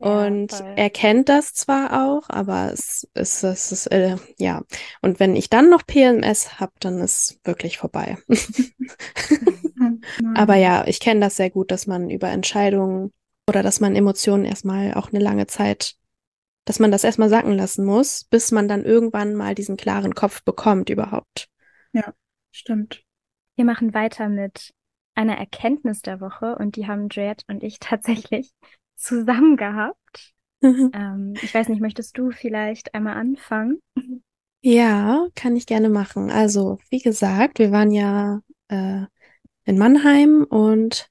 Ja, 0.00 0.26
Und 0.26 0.52
voll. 0.52 0.72
er 0.76 0.90
kennt 0.90 1.28
das 1.28 1.54
zwar 1.54 2.06
auch, 2.06 2.28
aber 2.28 2.70
es 2.72 3.08
ist, 3.14 3.44
es 3.44 3.72
ist, 3.72 3.86
äh, 3.86 4.16
ja. 4.38 4.62
Und 5.00 5.20
wenn 5.20 5.36
ich 5.36 5.50
dann 5.50 5.70
noch 5.70 5.86
PMS 5.86 6.60
habe, 6.60 6.72
dann 6.80 7.00
ist 7.00 7.38
wirklich 7.44 7.78
vorbei. 7.78 8.18
Aber 10.34 10.56
ja, 10.56 10.86
ich 10.86 11.00
kenne 11.00 11.20
das 11.20 11.36
sehr 11.36 11.50
gut, 11.50 11.70
dass 11.70 11.86
man 11.86 12.10
über 12.10 12.28
Entscheidungen 12.28 13.12
oder 13.48 13.62
dass 13.62 13.80
man 13.80 13.94
Emotionen 13.94 14.44
erstmal 14.44 14.94
auch 14.94 15.10
eine 15.10 15.22
lange 15.22 15.46
Zeit, 15.46 15.94
dass 16.64 16.78
man 16.78 16.90
das 16.90 17.04
erstmal 17.04 17.28
sacken 17.28 17.56
lassen 17.56 17.84
muss, 17.84 18.24
bis 18.24 18.50
man 18.50 18.68
dann 18.68 18.84
irgendwann 18.84 19.34
mal 19.34 19.54
diesen 19.54 19.76
klaren 19.76 20.14
Kopf 20.14 20.42
bekommt 20.44 20.90
überhaupt. 20.90 21.48
Stimmt. 22.54 23.02
Wir 23.56 23.64
machen 23.64 23.94
weiter 23.94 24.28
mit 24.28 24.72
einer 25.16 25.36
Erkenntnis 25.36 26.02
der 26.02 26.20
Woche 26.20 26.54
und 26.56 26.76
die 26.76 26.86
haben 26.86 27.08
Juliette 27.08 27.44
und 27.48 27.64
ich 27.64 27.78
tatsächlich 27.80 28.52
zusammen 28.96 29.56
gehabt. 29.56 29.98
Ähm, 30.62 31.34
ich 31.42 31.52
weiß 31.52 31.68
nicht, 31.68 31.82
möchtest 31.82 32.16
du 32.16 32.30
vielleicht 32.30 32.94
einmal 32.94 33.18
anfangen? 33.18 33.82
Ja, 34.62 35.26
kann 35.34 35.56
ich 35.56 35.66
gerne 35.66 35.90
machen. 35.90 36.30
Also, 36.30 36.78
wie 36.88 37.00
gesagt, 37.00 37.58
wir 37.58 37.70
waren 37.70 37.90
ja 37.90 38.40
äh, 38.68 39.02
in 39.66 39.76
Mannheim 39.76 40.46
und 40.48 41.10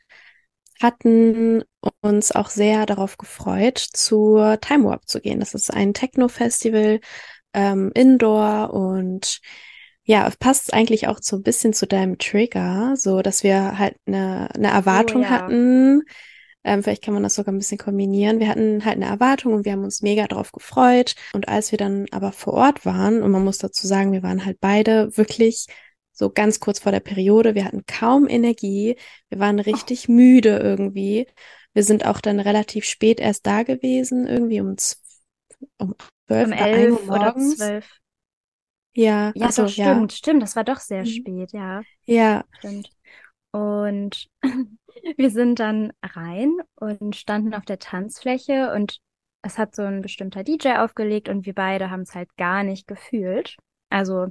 hatten 0.81 1.63
uns 2.01 2.31
auch 2.31 2.49
sehr 2.49 2.87
darauf 2.87 3.19
gefreut, 3.19 3.77
zur 3.77 4.59
Time 4.59 4.85
Warp 4.85 5.07
zu 5.07 5.21
gehen. 5.21 5.39
Das 5.39 5.53
ist 5.53 5.71
ein 5.71 5.93
Techno-Festival, 5.93 6.99
ähm, 7.53 7.91
Indoor 7.93 8.73
und 8.73 9.39
ja, 10.05 10.29
passt 10.37 10.73
eigentlich 10.73 11.07
auch 11.07 11.19
so 11.21 11.37
ein 11.37 11.43
bisschen 11.43 11.73
zu 11.73 11.87
deinem 11.87 12.17
Trigger, 12.17 12.95
so 12.97 13.21
dass 13.21 13.43
wir 13.43 13.77
halt 13.77 13.95
eine, 14.05 14.49
eine 14.53 14.69
Erwartung 14.69 15.21
oh, 15.21 15.23
ja. 15.23 15.29
hatten. 15.29 16.01
Ähm, 16.65 16.83
vielleicht 16.83 17.03
kann 17.03 17.13
man 17.13 17.23
das 17.23 17.35
sogar 17.35 17.53
ein 17.53 17.57
bisschen 17.57 17.77
kombinieren. 17.77 18.39
Wir 18.39 18.49
hatten 18.49 18.85
halt 18.85 18.95
eine 18.95 19.05
Erwartung 19.05 19.53
und 19.53 19.65
wir 19.65 19.73
haben 19.73 19.83
uns 19.83 20.01
mega 20.01 20.27
drauf 20.27 20.51
gefreut. 20.51 21.15
Und 21.33 21.47
als 21.47 21.71
wir 21.71 21.77
dann 21.77 22.05
aber 22.11 22.31
vor 22.31 22.53
Ort 22.53 22.85
waren, 22.85 23.21
und 23.21 23.31
man 23.31 23.43
muss 23.43 23.57
dazu 23.57 23.87
sagen, 23.87 24.11
wir 24.11 24.23
waren 24.23 24.45
halt 24.45 24.59
beide 24.59 25.15
wirklich 25.17 25.67
so 26.11 26.29
ganz 26.29 26.59
kurz 26.59 26.79
vor 26.79 26.91
der 26.91 26.99
Periode, 26.99 27.55
wir 27.55 27.65
hatten 27.65 27.85
kaum 27.85 28.27
Energie, 28.27 28.97
wir 29.29 29.39
waren 29.39 29.59
richtig 29.59 30.07
oh. 30.09 30.11
müde 30.11 30.57
irgendwie. 30.57 31.27
Wir 31.73 31.83
sind 31.83 32.05
auch 32.05 32.21
dann 32.21 32.39
relativ 32.39 32.85
spät 32.85 33.19
erst 33.19 33.45
da 33.47 33.63
gewesen, 33.63 34.27
irgendwie 34.27 34.61
um, 34.61 34.75
um 35.79 35.95
um 36.29 36.51
11 36.51 36.51
oder, 36.51 36.67
11 36.67 37.09
oder 37.09 37.35
12. 37.35 38.02
Ja, 38.95 39.33
Ja, 39.33 39.51
also 39.51 39.65
doch, 39.65 39.75
ja, 39.75 40.03
stimmt, 40.03 40.13
stimmt. 40.13 40.41
Das 40.43 40.55
war 40.55 40.63
doch 40.63 40.79
sehr 40.79 41.05
Mhm. 41.05 41.05
spät, 41.05 41.51
ja, 41.53 41.85
ja, 42.05 42.45
stimmt. 42.59 42.91
Und 43.51 44.29
wir 45.17 45.29
sind 45.31 45.59
dann 45.59 45.93
rein 46.03 46.57
und 46.75 47.15
standen 47.15 47.53
auf 47.53 47.65
der 47.65 47.79
Tanzfläche 47.79 48.73
und 48.73 48.99
es 49.43 49.57
hat 49.57 49.75
so 49.75 49.83
ein 49.83 50.01
bestimmter 50.01 50.43
DJ 50.43 50.79
aufgelegt 50.83 51.29
und 51.29 51.45
wir 51.45 51.53
beide 51.55 51.89
haben 51.91 52.01
es 52.03 52.15
halt 52.15 52.35
gar 52.37 52.63
nicht 52.63 52.87
gefühlt. 52.87 53.57
Also 53.89 54.29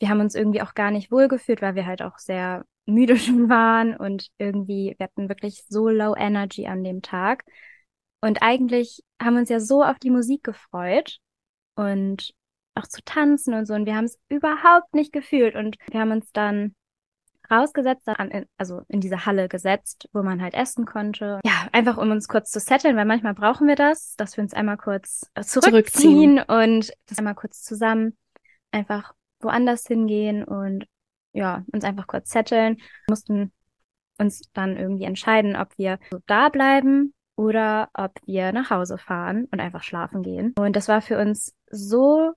wir 0.00 0.08
haben 0.08 0.20
uns 0.20 0.34
irgendwie 0.34 0.62
auch 0.62 0.74
gar 0.74 0.90
nicht 0.90 1.10
wohl 1.10 1.28
gefühlt, 1.28 1.62
weil 1.62 1.74
wir 1.74 1.86
halt 1.86 2.02
auch 2.02 2.18
sehr 2.18 2.64
müde 2.86 3.16
schon 3.18 3.48
waren 3.50 3.96
und 3.96 4.28
irgendwie, 4.38 4.94
wir 4.98 5.04
hatten 5.04 5.28
wirklich 5.28 5.64
so 5.68 5.88
low 5.88 6.14
energy 6.16 6.66
an 6.66 6.84
dem 6.84 7.02
Tag. 7.02 7.44
Und 8.20 8.42
eigentlich 8.42 9.02
haben 9.22 9.34
wir 9.34 9.40
uns 9.40 9.48
ja 9.50 9.60
so 9.60 9.84
auf 9.84 9.98
die 9.98 10.10
Musik 10.10 10.42
gefreut 10.44 11.18
und 11.76 12.34
auch 12.78 12.86
zu 12.86 13.02
tanzen 13.04 13.54
und 13.54 13.66
so. 13.66 13.74
Und 13.74 13.86
wir 13.86 13.96
haben 13.96 14.04
es 14.04 14.18
überhaupt 14.28 14.94
nicht 14.94 15.12
gefühlt. 15.12 15.54
Und 15.54 15.76
wir 15.90 16.00
haben 16.00 16.12
uns 16.12 16.32
dann 16.32 16.74
rausgesetzt, 17.50 18.06
dann 18.06 18.46
also 18.56 18.82
in 18.88 19.00
diese 19.00 19.26
Halle 19.26 19.48
gesetzt, 19.48 20.08
wo 20.12 20.22
man 20.22 20.42
halt 20.42 20.54
essen 20.54 20.84
konnte. 20.84 21.40
Ja, 21.44 21.68
einfach 21.72 21.96
um 21.96 22.10
uns 22.10 22.28
kurz 22.28 22.50
zu 22.50 22.60
setteln, 22.60 22.96
weil 22.96 23.06
manchmal 23.06 23.34
brauchen 23.34 23.66
wir 23.66 23.76
das, 23.76 24.16
dass 24.16 24.36
wir 24.36 24.42
uns 24.42 24.54
einmal 24.54 24.76
kurz 24.76 25.30
äh, 25.34 25.42
zurückziehen 25.42 26.38
und 26.38 26.92
das 27.06 27.18
einmal 27.18 27.34
kurz 27.34 27.62
zusammen 27.62 28.16
einfach 28.70 29.14
woanders 29.40 29.86
hingehen 29.86 30.44
und 30.44 30.86
ja, 31.32 31.64
uns 31.72 31.84
einfach 31.84 32.06
kurz 32.06 32.30
setteln. 32.30 32.76
Wir 32.76 33.10
mussten 33.10 33.52
uns 34.18 34.42
dann 34.52 34.76
irgendwie 34.76 35.04
entscheiden, 35.04 35.56
ob 35.56 35.76
wir 35.78 35.98
so 36.10 36.18
da 36.26 36.48
bleiben 36.48 37.14
oder 37.36 37.88
ob 37.94 38.12
wir 38.26 38.52
nach 38.52 38.70
Hause 38.70 38.98
fahren 38.98 39.46
und 39.52 39.60
einfach 39.60 39.84
schlafen 39.84 40.22
gehen. 40.22 40.54
Und 40.58 40.74
das 40.74 40.88
war 40.88 41.00
für 41.00 41.18
uns 41.18 41.54
so, 41.70 42.32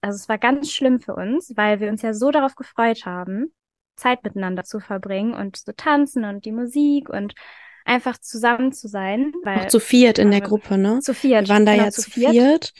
also 0.00 0.16
es 0.16 0.28
war 0.28 0.38
ganz 0.38 0.70
schlimm 0.70 1.00
für 1.00 1.14
uns, 1.14 1.52
weil 1.56 1.80
wir 1.80 1.88
uns 1.88 2.02
ja 2.02 2.14
so 2.14 2.30
darauf 2.30 2.54
gefreut 2.54 3.06
haben, 3.06 3.52
Zeit 3.96 4.24
miteinander 4.24 4.64
zu 4.64 4.80
verbringen 4.80 5.34
und 5.34 5.56
zu 5.56 5.74
tanzen 5.74 6.24
und 6.24 6.44
die 6.44 6.52
Musik 6.52 7.08
und 7.08 7.34
einfach 7.84 8.18
zusammen 8.18 8.72
zu 8.72 8.88
sein, 8.88 9.32
weil 9.42 9.60
auch 9.60 9.66
zu 9.68 9.80
viert 9.80 10.18
in 10.18 10.30
der 10.30 10.42
äh, 10.42 10.46
Gruppe, 10.46 10.78
ne? 10.78 11.00
zu 11.00 11.14
viert, 11.14 11.48
Wir 11.48 11.54
waren 11.54 11.66
da 11.66 11.72
genau, 11.72 11.84
ja 11.84 11.90
zu 11.90 12.02
zu 12.02 12.10
viert. 12.10 12.32
viert 12.32 12.72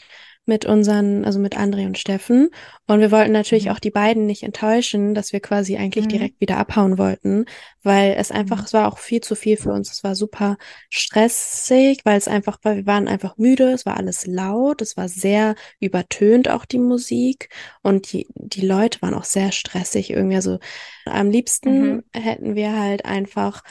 mit 0.47 0.67
unseren, 0.67 1.25
also 1.25 1.39
mit 1.39 1.57
André 1.57 1.87
und 1.87 1.99
Steffen. 1.99 2.51
Und 2.87 3.01
wir 3.01 3.11
wollten 3.11 3.33
natürlich 3.33 3.69
Mhm. 3.69 3.71
auch 3.71 3.79
die 3.79 3.91
beiden 3.91 4.27
nicht 4.27 4.43
enttäuschen, 4.43 5.15
dass 5.15 5.33
wir 5.33 5.41
quasi 5.41 5.77
eigentlich 5.77 6.07
Mhm. 6.07 6.09
direkt 6.09 6.41
wieder 6.41 6.59
abhauen 6.59 6.99
wollten, 6.99 7.47
weil 7.83 8.15
es 8.19 8.31
einfach, 8.31 8.63
Mhm. 8.63 8.65
es 8.65 8.73
war 8.75 8.89
auch 8.93 8.99
viel 8.99 9.21
zu 9.23 9.35
viel 9.37 9.57
für 9.57 9.73
uns. 9.73 9.91
Es 9.91 10.05
war 10.05 10.15
super 10.15 10.57
stressig, 10.91 12.01
weil 12.05 12.19
es 12.19 12.29
einfach, 12.29 12.59
weil 12.63 12.77
wir 12.77 12.87
waren 12.87 13.09
einfach 13.09 13.37
müde, 13.39 13.73
es 13.73 13.87
war 13.87 13.97
alles 13.97 14.27
laut, 14.27 14.83
es 14.83 14.97
war 14.97 15.09
sehr 15.09 15.55
übertönt 15.81 16.49
auch 16.51 16.65
die 16.65 16.79
Musik 16.79 17.49
und 17.83 18.13
die, 18.13 18.27
die 18.35 18.67
Leute 18.67 19.01
waren 19.03 19.15
auch 19.15 19.25
sehr 19.25 19.53
stressig 19.53 20.11
irgendwie. 20.11 20.37
Also 20.37 20.59
am 21.07 21.31
liebsten 21.31 22.03
Mhm. 22.03 22.03
hätten 22.13 22.55
wir 22.55 22.79
halt 22.79 23.05
einfach 23.05 23.63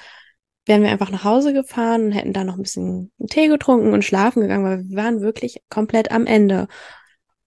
wären 0.66 0.82
wir 0.84 0.90
einfach 0.90 1.12
nach 1.12 1.24
Hause 1.24 1.54
gefahren 1.54 2.06
und 2.06 2.12
hätten 2.12 2.34
da 2.34 2.44
noch 2.44 2.56
ein 2.56 2.64
bisschen 2.64 3.12
Tee 3.30 3.48
getrunken 3.48 3.94
und 3.94 4.04
schlafen 4.04 4.42
gegangen, 4.42 4.64
weil 4.64 4.84
wir 4.90 4.98
waren 4.98 5.22
wirklich 5.22 5.62
komplett 5.70 6.12
am 6.12 6.26
Ende. 6.26 6.68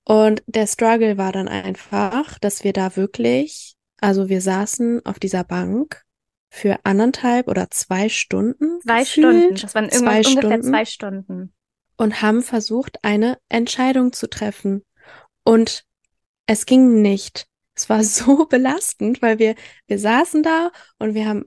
Und 0.04 0.42
der 0.46 0.66
Struggle 0.66 1.18
war 1.18 1.32
dann 1.32 1.48
einfach, 1.48 2.38
dass 2.38 2.62
wir 2.62 2.72
da 2.72 2.94
wirklich, 2.96 3.74
also 4.00 4.28
wir 4.28 4.40
saßen 4.40 5.04
auf 5.04 5.18
dieser 5.18 5.44
Bank 5.44 6.02
für 6.50 6.78
anderthalb 6.84 7.48
oder 7.48 7.70
zwei 7.70 8.08
Stunden 8.08 8.80
Zwei 8.82 9.00
gefühlt, 9.00 9.36
Stunden, 9.36 9.54
das 9.60 9.74
waren 9.74 9.90
zwei 9.90 10.18
ungefähr 10.18 10.24
Stunden 10.24 10.62
zwei 10.62 10.84
Stunden. 10.84 11.54
und 11.96 12.22
haben 12.22 12.42
versucht, 12.42 12.98
eine 13.02 13.38
Entscheidung 13.48 14.12
zu 14.12 14.28
treffen. 14.28 14.84
Und 15.42 15.84
es 16.46 16.66
ging 16.66 17.02
nicht. 17.02 17.46
Es 17.74 17.88
war 17.88 18.04
so 18.04 18.46
belastend, 18.46 19.22
weil 19.22 19.38
wir, 19.38 19.54
wir 19.86 19.98
saßen 19.98 20.42
da 20.42 20.70
und 20.98 21.14
wir 21.14 21.26
haben 21.26 21.46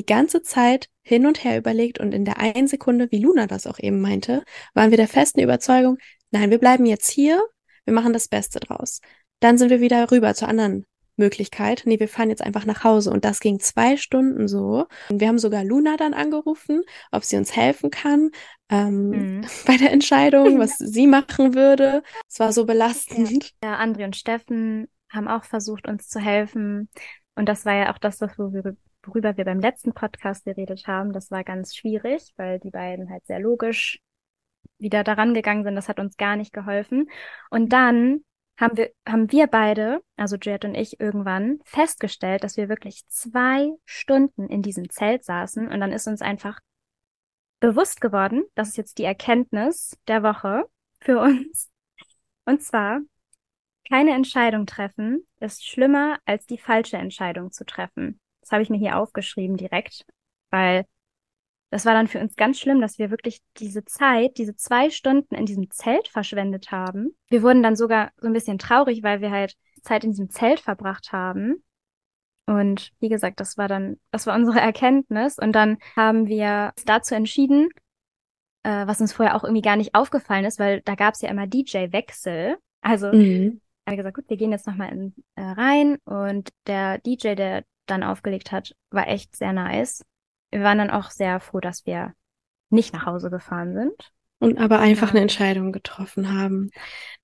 die 0.00 0.06
ganze 0.06 0.42
Zeit 0.42 0.88
hin 1.02 1.26
und 1.26 1.44
her 1.44 1.58
überlegt 1.58 2.00
und 2.00 2.14
in 2.14 2.24
der 2.24 2.38
einen 2.38 2.68
Sekunde, 2.68 3.08
wie 3.10 3.18
Luna 3.18 3.46
das 3.46 3.66
auch 3.66 3.78
eben 3.78 4.00
meinte, 4.00 4.42
waren 4.72 4.90
wir 4.90 4.96
der 4.96 5.08
festen 5.08 5.40
Überzeugung, 5.40 5.98
nein, 6.30 6.50
wir 6.50 6.58
bleiben 6.58 6.86
jetzt 6.86 7.10
hier, 7.10 7.42
wir 7.84 7.92
machen 7.92 8.12
das 8.14 8.28
Beste 8.28 8.60
draus. 8.60 9.00
Dann 9.40 9.58
sind 9.58 9.68
wir 9.68 9.80
wieder 9.80 10.10
rüber 10.10 10.34
zur 10.34 10.48
anderen 10.48 10.86
Möglichkeit. 11.16 11.82
Nee, 11.84 12.00
wir 12.00 12.08
fahren 12.08 12.30
jetzt 12.30 12.42
einfach 12.42 12.64
nach 12.64 12.82
Hause. 12.82 13.10
Und 13.10 13.24
das 13.24 13.40
ging 13.40 13.60
zwei 13.60 13.96
Stunden 13.96 14.48
so. 14.48 14.86
Und 15.10 15.20
wir 15.20 15.28
haben 15.28 15.38
sogar 15.38 15.64
Luna 15.64 15.96
dann 15.96 16.14
angerufen, 16.14 16.82
ob 17.12 17.24
sie 17.24 17.36
uns 17.36 17.54
helfen 17.54 17.90
kann 17.90 18.30
ähm, 18.70 19.10
Mhm. 19.10 19.46
bei 19.66 19.76
der 19.76 19.92
Entscheidung, 19.92 20.58
was 20.58 20.78
sie 20.78 21.06
machen 21.06 21.54
würde. 21.54 22.02
Es 22.28 22.40
war 22.40 22.52
so 22.52 22.64
belastend. 22.64 23.52
Ja, 23.62 23.78
André 23.78 24.04
und 24.04 24.16
Steffen 24.16 24.88
haben 25.10 25.28
auch 25.28 25.44
versucht, 25.44 25.88
uns 25.88 26.08
zu 26.08 26.20
helfen. 26.20 26.88
Und 27.34 27.48
das 27.48 27.64
war 27.64 27.74
ja 27.74 27.92
auch 27.92 27.98
das, 27.98 28.20
was 28.20 28.38
wir, 28.38 28.76
worüber 29.02 29.36
wir 29.36 29.44
beim 29.44 29.60
letzten 29.60 29.92
Podcast 29.92 30.44
geredet 30.44 30.86
haben. 30.86 31.12
Das 31.12 31.30
war 31.30 31.44
ganz 31.44 31.74
schwierig, 31.74 32.32
weil 32.36 32.58
die 32.58 32.70
beiden 32.70 33.10
halt 33.10 33.26
sehr 33.26 33.40
logisch 33.40 34.00
wieder 34.78 35.04
daran 35.04 35.34
gegangen 35.34 35.64
sind, 35.64 35.76
das 35.76 35.88
hat 35.88 36.00
uns 36.00 36.16
gar 36.16 36.36
nicht 36.36 36.52
geholfen. 36.52 37.10
Und 37.50 37.72
dann 37.72 38.24
haben 38.58 38.76
wir, 38.76 38.90
haben 39.06 39.32
wir 39.32 39.46
beide, 39.46 40.02
also 40.16 40.36
Jet 40.36 40.64
und 40.64 40.74
ich, 40.74 41.00
irgendwann 41.00 41.60
festgestellt, 41.64 42.44
dass 42.44 42.56
wir 42.56 42.68
wirklich 42.68 43.06
zwei 43.08 43.70
Stunden 43.84 44.48
in 44.48 44.62
diesem 44.62 44.90
Zelt 44.90 45.24
saßen 45.24 45.68
und 45.68 45.80
dann 45.80 45.92
ist 45.92 46.06
uns 46.06 46.20
einfach 46.20 46.60
bewusst 47.60 48.00
geworden, 48.00 48.44
das 48.54 48.68
ist 48.68 48.76
jetzt 48.76 48.98
die 48.98 49.04
Erkenntnis 49.04 49.96
der 50.08 50.22
Woche 50.22 50.64
für 51.00 51.20
uns. 51.20 51.70
Und 52.44 52.62
zwar, 52.62 53.00
keine 53.88 54.12
Entscheidung 54.12 54.66
treffen 54.66 55.26
ist 55.40 55.66
schlimmer 55.66 56.18
als 56.24 56.46
die 56.46 56.58
falsche 56.58 56.96
Entscheidung 56.96 57.52
zu 57.52 57.64
treffen. 57.64 58.20
Das 58.50 58.56
habe 58.56 58.64
ich 58.64 58.70
mir 58.70 58.78
hier 58.78 58.98
aufgeschrieben 58.98 59.56
direkt, 59.56 60.04
weil 60.50 60.84
das 61.70 61.86
war 61.86 61.94
dann 61.94 62.08
für 62.08 62.18
uns 62.18 62.34
ganz 62.34 62.58
schlimm, 62.58 62.80
dass 62.80 62.98
wir 62.98 63.12
wirklich 63.12 63.38
diese 63.58 63.84
Zeit, 63.84 64.38
diese 64.38 64.56
zwei 64.56 64.90
Stunden 64.90 65.36
in 65.36 65.46
diesem 65.46 65.70
Zelt 65.70 66.08
verschwendet 66.08 66.72
haben. 66.72 67.14
Wir 67.28 67.44
wurden 67.44 67.62
dann 67.62 67.76
sogar 67.76 68.10
so 68.16 68.26
ein 68.26 68.32
bisschen 68.32 68.58
traurig, 68.58 69.04
weil 69.04 69.20
wir 69.20 69.30
halt 69.30 69.54
Zeit 69.82 70.02
in 70.02 70.10
diesem 70.10 70.30
Zelt 70.30 70.58
verbracht 70.58 71.12
haben. 71.12 71.62
Und 72.46 72.90
wie 72.98 73.08
gesagt, 73.08 73.38
das 73.38 73.56
war 73.56 73.68
dann, 73.68 74.00
das 74.10 74.26
war 74.26 74.34
unsere 74.34 74.58
Erkenntnis. 74.60 75.38
Und 75.38 75.52
dann 75.52 75.78
haben 75.94 76.26
wir 76.26 76.72
uns 76.76 76.84
dazu 76.84 77.14
entschieden, 77.14 77.68
äh, 78.64 78.84
was 78.88 79.00
uns 79.00 79.12
vorher 79.12 79.36
auch 79.36 79.44
irgendwie 79.44 79.62
gar 79.62 79.76
nicht 79.76 79.94
aufgefallen 79.94 80.44
ist, 80.44 80.58
weil 80.58 80.80
da 80.80 80.96
gab 80.96 81.14
es 81.14 81.20
ja 81.20 81.28
immer 81.28 81.46
DJ-Wechsel. 81.46 82.56
Also 82.80 83.12
mhm. 83.12 83.60
haben 83.86 83.92
wir 83.92 83.96
gesagt, 83.96 84.16
gut, 84.16 84.28
wir 84.28 84.36
gehen 84.36 84.50
jetzt 84.50 84.66
nochmal 84.66 85.12
äh, 85.36 85.40
rein. 85.40 85.98
Und 86.04 86.48
der 86.66 86.98
DJ, 86.98 87.36
der 87.36 87.62
dann 87.90 88.02
aufgelegt 88.02 88.52
hat, 88.52 88.74
war 88.90 89.08
echt 89.08 89.36
sehr 89.36 89.52
nice 89.52 90.04
wir 90.50 90.62
waren 90.62 90.78
dann 90.78 90.90
auch 90.90 91.10
sehr 91.10 91.40
froh, 91.40 91.60
dass 91.60 91.86
wir 91.86 92.12
nicht 92.70 92.92
nach 92.92 93.06
Hause 93.06 93.30
gefahren 93.30 93.74
sind. 93.74 94.12
Und 94.42 94.58
aber 94.58 94.78
einfach 94.78 95.08
ja. 95.08 95.12
eine 95.12 95.20
Entscheidung 95.20 95.70
getroffen 95.70 96.32
haben. 96.32 96.70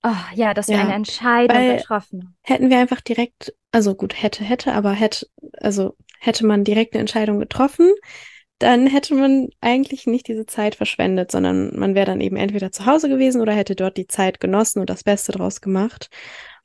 Oh, 0.03 0.13
ja, 0.35 0.53
dass 0.53 0.67
wir 0.67 0.79
eine 0.79 0.93
Entscheidung 0.93 1.57
Weil 1.57 1.77
getroffen 1.77 2.21
haben. 2.21 2.37
Hätten 2.43 2.69
wir 2.69 2.77
einfach 2.77 3.01
direkt, 3.01 3.55
also 3.71 3.95
gut, 3.95 4.21
hätte, 4.21 4.43
hätte, 4.43 4.73
aber 4.73 4.91
hätte, 4.91 5.25
also 5.59 5.95
hätte 6.19 6.45
man 6.45 6.63
direkt 6.63 6.93
eine 6.93 7.01
Entscheidung 7.01 7.39
getroffen, 7.39 7.91
dann 8.59 8.85
hätte 8.85 9.15
man 9.15 9.49
eigentlich 9.61 10.05
nicht 10.05 10.27
diese 10.27 10.45
Zeit 10.45 10.75
verschwendet, 10.75 11.31
sondern 11.31 11.75
man 11.77 11.95
wäre 11.95 12.05
dann 12.05 12.21
eben 12.21 12.37
entweder 12.37 12.71
zu 12.71 12.85
Hause 12.85 13.09
gewesen 13.09 13.41
oder 13.41 13.53
hätte 13.53 13.75
dort 13.75 13.97
die 13.97 14.07
Zeit 14.07 14.39
genossen 14.39 14.79
und 14.79 14.89
das 14.89 15.03
Beste 15.03 15.31
draus 15.31 15.61
gemacht. 15.61 16.09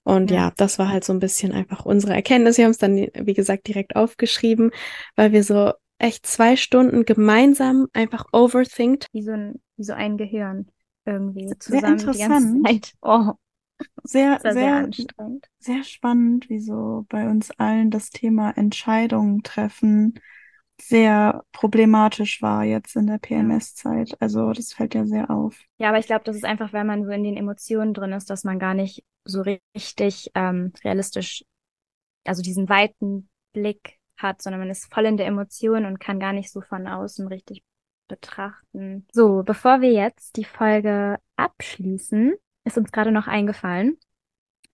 Und 0.05 0.31
ja. 0.31 0.37
ja, 0.37 0.53
das 0.57 0.79
war 0.79 0.89
halt 0.89 1.05
so 1.05 1.13
ein 1.13 1.21
bisschen 1.21 1.53
einfach 1.53 1.85
unsere 1.85 2.15
Erkenntnis. 2.15 2.59
Wir 2.59 2.65
haben 2.65 2.73
es 2.73 2.79
dann, 2.79 2.97
wie 2.97 3.35
gesagt, 3.35 3.69
direkt 3.69 3.97
aufgeschrieben, 3.97 4.71
weil 5.17 5.33
wir 5.33 5.45
so 5.45 5.73
echt 5.99 6.27
zwei 6.27 6.57
Stunden 6.57 7.05
gemeinsam 7.05 7.87
einfach 7.93 8.27
overthinkt. 8.33 9.07
Wie 9.13 9.23
so 9.23 9.33
ein, 9.33 9.61
wie 9.77 9.85
so 9.85 9.93
ein 9.93 10.17
Gehirn 10.17 10.67
irgendwie 11.05 11.53
zusammen 11.59 11.81
sehr 11.81 11.91
interessant. 11.91 12.15
die 12.15 12.63
ganze 12.63 12.63
Zeit. 12.63 12.93
Oh. 13.03 13.33
Sehr, 14.05 14.39
sehr, 14.41 14.53
sehr 14.53 14.75
anstrengend. 14.77 15.49
Sehr 15.59 15.83
spannend, 15.83 16.49
wie 16.49 16.61
so 16.61 17.05
bei 17.09 17.29
uns 17.29 17.51
allen 17.53 17.91
das 17.91 18.11
Thema 18.11 18.57
Entscheidungen 18.57 19.43
treffen 19.43 20.21
sehr 20.81 21.45
problematisch 21.53 22.43
war 22.43 22.65
jetzt 22.65 22.97
in 22.97 23.07
der 23.07 23.19
PMS-Zeit. 23.19 24.17
Also 24.21 24.53
das 24.53 24.73
fällt 24.73 24.95
ja 24.95 25.07
sehr 25.07 25.31
auf. 25.31 25.59
Ja, 25.79 25.89
aber 25.89 25.99
ich 25.99 26.07
glaube, 26.07 26.25
das 26.25 26.37
ist 26.37 26.45
einfach, 26.45 26.73
weil 26.73 26.85
man 26.85 27.05
so 27.05 27.11
in 27.11 27.25
den 27.25 27.37
Emotionen 27.37 27.95
drin 27.95 28.13
ist, 28.13 28.31
dass 28.31 28.45
man 28.45 28.59
gar 28.59 28.75
nicht 28.75 29.05
so 29.25 29.43
richtig 29.43 30.31
ähm, 30.35 30.73
realistisch, 30.85 31.45
also 32.25 32.43
diesen 32.43 32.69
weiten 32.69 33.29
Blick 33.53 33.99
hat, 34.17 34.43
sondern 34.43 34.61
man 34.61 34.71
ist 34.71 34.93
voll 34.93 35.07
in 35.07 35.17
der 35.17 35.27
Emotion 35.27 35.85
und 35.85 36.01
kann 36.01 36.21
gar 36.21 36.33
nicht 36.33 36.51
so 36.51 36.61
von 36.61 36.87
außen 36.87 37.27
richtig 37.29 37.63
betrachten. 38.09 39.07
So, 39.13 39.43
bevor 39.43 39.81
wir 39.81 39.93
jetzt 39.93 40.37
die 40.37 40.45
Folge 40.45 41.19
abschließen, 41.37 42.35
ist 42.65 42.79
uns 42.79 42.93
gerade 42.93 43.13
noch 43.13 43.27
eingefallen, 43.27 43.99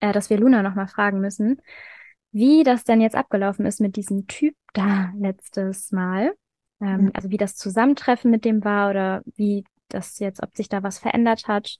äh, 0.00 0.12
dass 0.12 0.30
wir 0.30 0.38
Luna 0.38 0.62
nochmal 0.62 0.88
fragen 0.88 1.20
müssen, 1.20 1.60
wie 2.32 2.62
das 2.62 2.84
denn 2.84 3.00
jetzt 3.00 3.16
abgelaufen 3.16 3.66
ist 3.66 3.80
mit 3.80 3.96
diesem 3.96 4.26
Typ 4.26 4.54
da 4.72 5.12
letztes 5.16 5.92
Mal. 5.92 6.34
Ähm, 6.80 7.04
mhm. 7.04 7.10
Also 7.14 7.30
wie 7.30 7.36
das 7.36 7.56
Zusammentreffen 7.56 8.30
mit 8.30 8.44
dem 8.44 8.64
war 8.64 8.90
oder 8.90 9.22
wie 9.36 9.64
das 9.88 10.18
jetzt, 10.18 10.42
ob 10.42 10.56
sich 10.56 10.68
da 10.68 10.82
was 10.82 10.98
verändert 10.98 11.48
hat, 11.48 11.78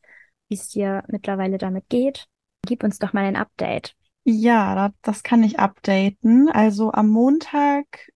wie 0.49 0.55
es 0.55 0.69
dir 0.69 1.05
mittlerweile 1.09 1.59
damit 1.59 1.89
geht. 1.89 2.27
Gib 2.67 2.83
uns 2.83 2.99
doch 2.99 3.13
mal 3.13 3.25
ein 3.25 3.37
Update. 3.37 3.95
Ja, 4.25 4.93
das 5.03 5.23
kann 5.23 5.43
ich 5.43 5.59
updaten. 5.59 6.51
Also 6.51 6.93
am 6.93 7.09
Montag 7.09 8.11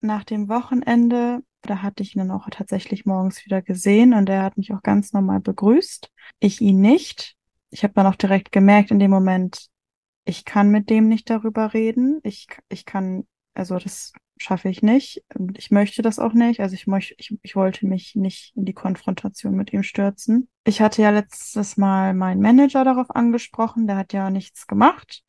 nach 0.00 0.24
dem 0.24 0.48
Wochenende, 0.48 1.42
da 1.62 1.82
hatte 1.82 2.02
ich 2.02 2.14
ihn 2.14 2.20
dann 2.20 2.30
auch 2.30 2.48
tatsächlich 2.50 3.04
morgens 3.04 3.44
wieder 3.44 3.60
gesehen 3.60 4.14
und 4.14 4.28
er 4.28 4.42
hat 4.42 4.56
mich 4.56 4.72
auch 4.72 4.82
ganz 4.82 5.12
normal 5.12 5.40
begrüßt. 5.40 6.10
Ich 6.38 6.60
ihn 6.60 6.80
nicht. 6.80 7.36
Ich 7.70 7.82
habe 7.82 7.92
dann 7.94 8.06
auch 8.06 8.16
direkt 8.16 8.52
gemerkt 8.52 8.90
in 8.90 8.98
dem 8.98 9.10
Moment, 9.10 9.68
ich 10.24 10.44
kann 10.44 10.70
mit 10.70 10.90
dem 10.90 11.08
nicht 11.08 11.28
darüber 11.28 11.74
reden. 11.74 12.20
Ich, 12.22 12.46
ich 12.68 12.84
kann, 12.84 13.26
also 13.54 13.78
das 13.78 14.12
schaffe 14.38 14.68
ich 14.68 14.82
nicht. 14.82 15.22
Ich 15.56 15.70
möchte 15.70 16.02
das 16.02 16.18
auch 16.18 16.32
nicht. 16.32 16.60
Also 16.60 16.74
ich 16.74 16.86
möchte, 16.86 17.14
ich, 17.18 17.36
ich 17.42 17.56
wollte 17.56 17.86
mich 17.86 18.16
nicht 18.16 18.56
in 18.56 18.64
die 18.64 18.72
Konfrontation 18.72 19.54
mit 19.54 19.72
ihm 19.72 19.82
stürzen. 19.82 20.48
Ich 20.64 20.80
hatte 20.80 21.02
ja 21.02 21.10
letztes 21.10 21.76
Mal 21.76 22.14
meinen 22.14 22.40
Manager 22.40 22.84
darauf 22.84 23.10
angesprochen, 23.10 23.86
der 23.86 23.96
hat 23.96 24.12
ja 24.12 24.30
nichts 24.30 24.66
gemacht. 24.66 25.22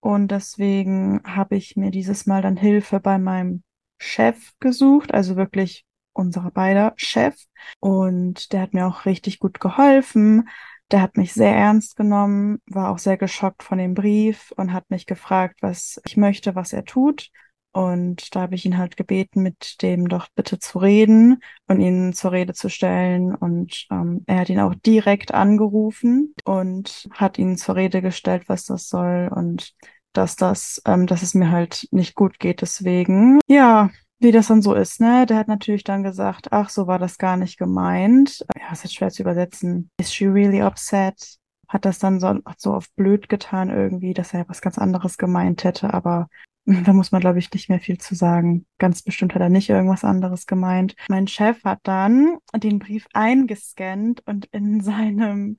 Und 0.00 0.30
deswegen 0.30 1.22
habe 1.24 1.56
ich 1.56 1.76
mir 1.76 1.90
dieses 1.90 2.26
Mal 2.26 2.42
dann 2.42 2.56
Hilfe 2.56 3.00
bei 3.00 3.18
meinem 3.18 3.62
Chef 3.98 4.52
gesucht, 4.58 5.12
also 5.12 5.36
wirklich 5.36 5.84
unserer 6.12 6.50
beider 6.50 6.94
Chef. 6.96 7.36
Und 7.80 8.52
der 8.52 8.62
hat 8.62 8.74
mir 8.74 8.86
auch 8.86 9.04
richtig 9.06 9.38
gut 9.38 9.60
geholfen. 9.60 10.48
Der 10.90 11.02
hat 11.02 11.16
mich 11.16 11.32
sehr 11.32 11.54
ernst 11.54 11.96
genommen, 11.96 12.60
war 12.66 12.90
auch 12.90 12.98
sehr 12.98 13.16
geschockt 13.16 13.62
von 13.62 13.78
dem 13.78 13.94
Brief 13.94 14.52
und 14.56 14.72
hat 14.72 14.90
mich 14.90 15.06
gefragt, 15.06 15.58
was 15.62 16.00
ich 16.04 16.16
möchte, 16.16 16.54
was 16.54 16.72
er 16.72 16.84
tut. 16.84 17.30
Und 17.72 18.34
da 18.34 18.42
habe 18.42 18.54
ich 18.54 18.64
ihn 18.64 18.78
halt 18.78 18.96
gebeten, 18.96 19.42
mit 19.42 19.82
dem 19.82 20.08
doch 20.08 20.28
bitte 20.34 20.58
zu 20.58 20.78
reden 20.78 21.40
und 21.68 21.80
ihn 21.80 22.12
zur 22.12 22.32
Rede 22.32 22.52
zu 22.52 22.68
stellen. 22.68 23.34
Und 23.34 23.86
ähm, 23.90 24.24
er 24.26 24.40
hat 24.40 24.48
ihn 24.48 24.60
auch 24.60 24.74
direkt 24.74 25.32
angerufen 25.32 26.34
und 26.44 27.08
hat 27.12 27.38
ihn 27.38 27.56
zur 27.56 27.76
Rede 27.76 28.02
gestellt, 28.02 28.44
was 28.48 28.64
das 28.64 28.88
soll 28.88 29.30
und 29.34 29.74
dass 30.12 30.34
das, 30.36 30.82
ähm, 30.86 31.06
dass 31.06 31.22
es 31.22 31.34
mir 31.34 31.50
halt 31.50 31.86
nicht 31.92 32.14
gut 32.14 32.40
geht. 32.40 32.62
Deswegen, 32.62 33.38
ja, 33.46 33.90
wie 34.18 34.32
das 34.32 34.48
dann 34.48 34.62
so 34.62 34.74
ist, 34.74 35.00
ne? 35.00 35.24
Der 35.26 35.38
hat 35.38 35.48
natürlich 35.48 35.84
dann 35.84 36.02
gesagt, 36.02 36.52
ach, 36.52 36.68
so 36.68 36.86
war 36.86 36.98
das 36.98 37.18
gar 37.18 37.36
nicht 37.36 37.58
gemeint. 37.58 38.44
Ja, 38.58 38.72
ist 38.72 38.82
jetzt 38.82 38.94
schwer 38.94 39.10
zu 39.10 39.22
übersetzen. 39.22 39.90
Is 39.98 40.12
she 40.12 40.26
really 40.26 40.62
upset? 40.62 41.38
Hat 41.68 41.84
das 41.84 42.00
dann 42.00 42.18
so, 42.20 42.34
so 42.58 42.74
auf 42.74 42.92
blöd 42.96 43.28
getan 43.28 43.70
irgendwie, 43.70 44.12
dass 44.12 44.34
er 44.34 44.48
was 44.48 44.60
ganz 44.60 44.76
anderes 44.76 45.16
gemeint 45.18 45.62
hätte, 45.62 45.94
aber 45.94 46.28
da 46.66 46.92
muss 46.92 47.10
man, 47.10 47.20
glaube 47.20 47.38
ich, 47.38 47.52
nicht 47.52 47.68
mehr 47.68 47.80
viel 47.80 47.98
zu 47.98 48.14
sagen. 48.14 48.66
Ganz 48.78 49.02
bestimmt 49.02 49.34
hat 49.34 49.42
er 49.42 49.48
nicht 49.48 49.70
irgendwas 49.70 50.04
anderes 50.04 50.46
gemeint. 50.46 50.94
Mein 51.08 51.26
Chef 51.26 51.64
hat 51.64 51.80
dann 51.84 52.38
den 52.54 52.78
Brief 52.78 53.06
eingescannt 53.12 54.22
und 54.26 54.46
in 54.46 54.80
seinem 54.82 55.56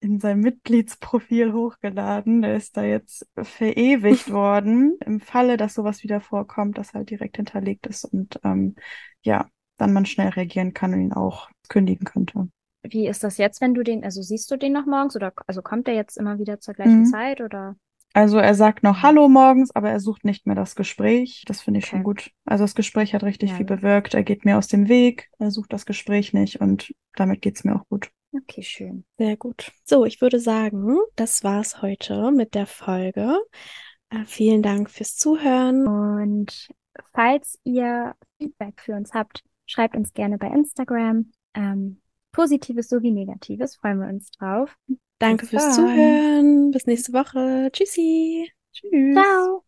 in 0.00 0.18
seinem 0.18 0.40
Mitgliedsprofil 0.40 1.52
hochgeladen. 1.52 2.42
Der 2.42 2.56
ist 2.56 2.76
da 2.76 2.82
jetzt 2.82 3.24
verewigt 3.40 4.30
worden. 4.32 4.98
Im 5.06 5.20
Falle, 5.20 5.56
dass 5.56 5.74
sowas 5.74 6.02
wieder 6.02 6.20
vorkommt, 6.20 6.76
das 6.76 6.92
halt 6.92 7.10
direkt 7.10 7.36
hinterlegt 7.36 7.86
ist 7.86 8.04
und 8.04 8.40
ähm, 8.42 8.74
ja, 9.22 9.46
dann 9.76 9.92
man 9.92 10.04
schnell 10.04 10.30
reagieren 10.30 10.74
kann 10.74 10.92
und 10.92 11.00
ihn 11.00 11.12
auch 11.12 11.48
kündigen 11.68 12.04
könnte. 12.04 12.48
Wie 12.82 13.06
ist 13.06 13.22
das 13.22 13.38
jetzt, 13.38 13.60
wenn 13.60 13.74
du 13.74 13.84
den, 13.84 14.02
also 14.02 14.22
siehst 14.22 14.50
du 14.50 14.56
den 14.56 14.72
noch 14.72 14.86
morgens 14.86 15.14
oder 15.14 15.32
also 15.46 15.62
kommt 15.62 15.86
der 15.86 15.94
jetzt 15.94 16.18
immer 16.18 16.38
wieder 16.40 16.58
zur 16.58 16.74
gleichen 16.74 17.00
mhm. 17.00 17.06
Zeit 17.06 17.40
oder? 17.40 17.76
Also 18.14 18.38
er 18.38 18.54
sagt 18.54 18.82
noch 18.82 19.02
Hallo 19.02 19.28
morgens, 19.28 19.74
aber 19.74 19.90
er 19.90 20.00
sucht 20.00 20.24
nicht 20.24 20.46
mehr 20.46 20.54
das 20.54 20.74
Gespräch. 20.74 21.44
Das 21.46 21.62
finde 21.62 21.78
ich 21.78 21.84
okay. 21.84 21.96
schon 21.96 22.02
gut. 22.02 22.30
Also 22.44 22.64
das 22.64 22.74
Gespräch 22.74 23.14
hat 23.14 23.22
richtig 23.22 23.50
ja. 23.50 23.56
viel 23.56 23.66
bewirkt. 23.66 24.14
Er 24.14 24.22
geht 24.22 24.44
mir 24.44 24.58
aus 24.58 24.68
dem 24.68 24.88
Weg, 24.88 25.30
er 25.38 25.50
sucht 25.50 25.72
das 25.72 25.86
Gespräch 25.86 26.32
nicht 26.32 26.60
und 26.60 26.94
damit 27.14 27.42
geht's 27.42 27.64
mir 27.64 27.76
auch 27.76 27.88
gut. 27.88 28.10
Okay, 28.34 28.62
schön. 28.62 29.04
Sehr 29.18 29.36
gut. 29.36 29.72
So, 29.84 30.06
ich 30.06 30.20
würde 30.20 30.40
sagen, 30.40 30.96
das 31.16 31.44
war's 31.44 31.82
heute 31.82 32.30
mit 32.32 32.54
der 32.54 32.66
Folge. 32.66 33.38
Äh, 34.08 34.24
vielen 34.24 34.62
Dank 34.62 34.90
fürs 34.90 35.16
Zuhören. 35.16 35.86
Und 35.86 36.68
falls 37.12 37.58
ihr 37.64 38.14
Feedback 38.38 38.80
für 38.80 38.94
uns 38.94 39.12
habt, 39.12 39.42
schreibt 39.66 39.96
uns 39.96 40.14
gerne 40.14 40.38
bei 40.38 40.48
Instagram. 40.48 41.30
Ähm, 41.54 42.00
Positives 42.32 42.88
sowie 42.88 43.10
Negatives, 43.10 43.76
freuen 43.76 44.00
wir 44.00 44.08
uns 44.08 44.30
drauf. 44.30 44.74
Danke 45.22 45.46
fürs. 45.46 45.76
Zuhören. 45.76 46.72
Bis 46.72 46.86
nächste 46.86 47.12
Woche. 47.12 47.70
Tschüssi. 47.72 48.50
Tschüss. 48.72 49.14
Ciao. 49.14 49.64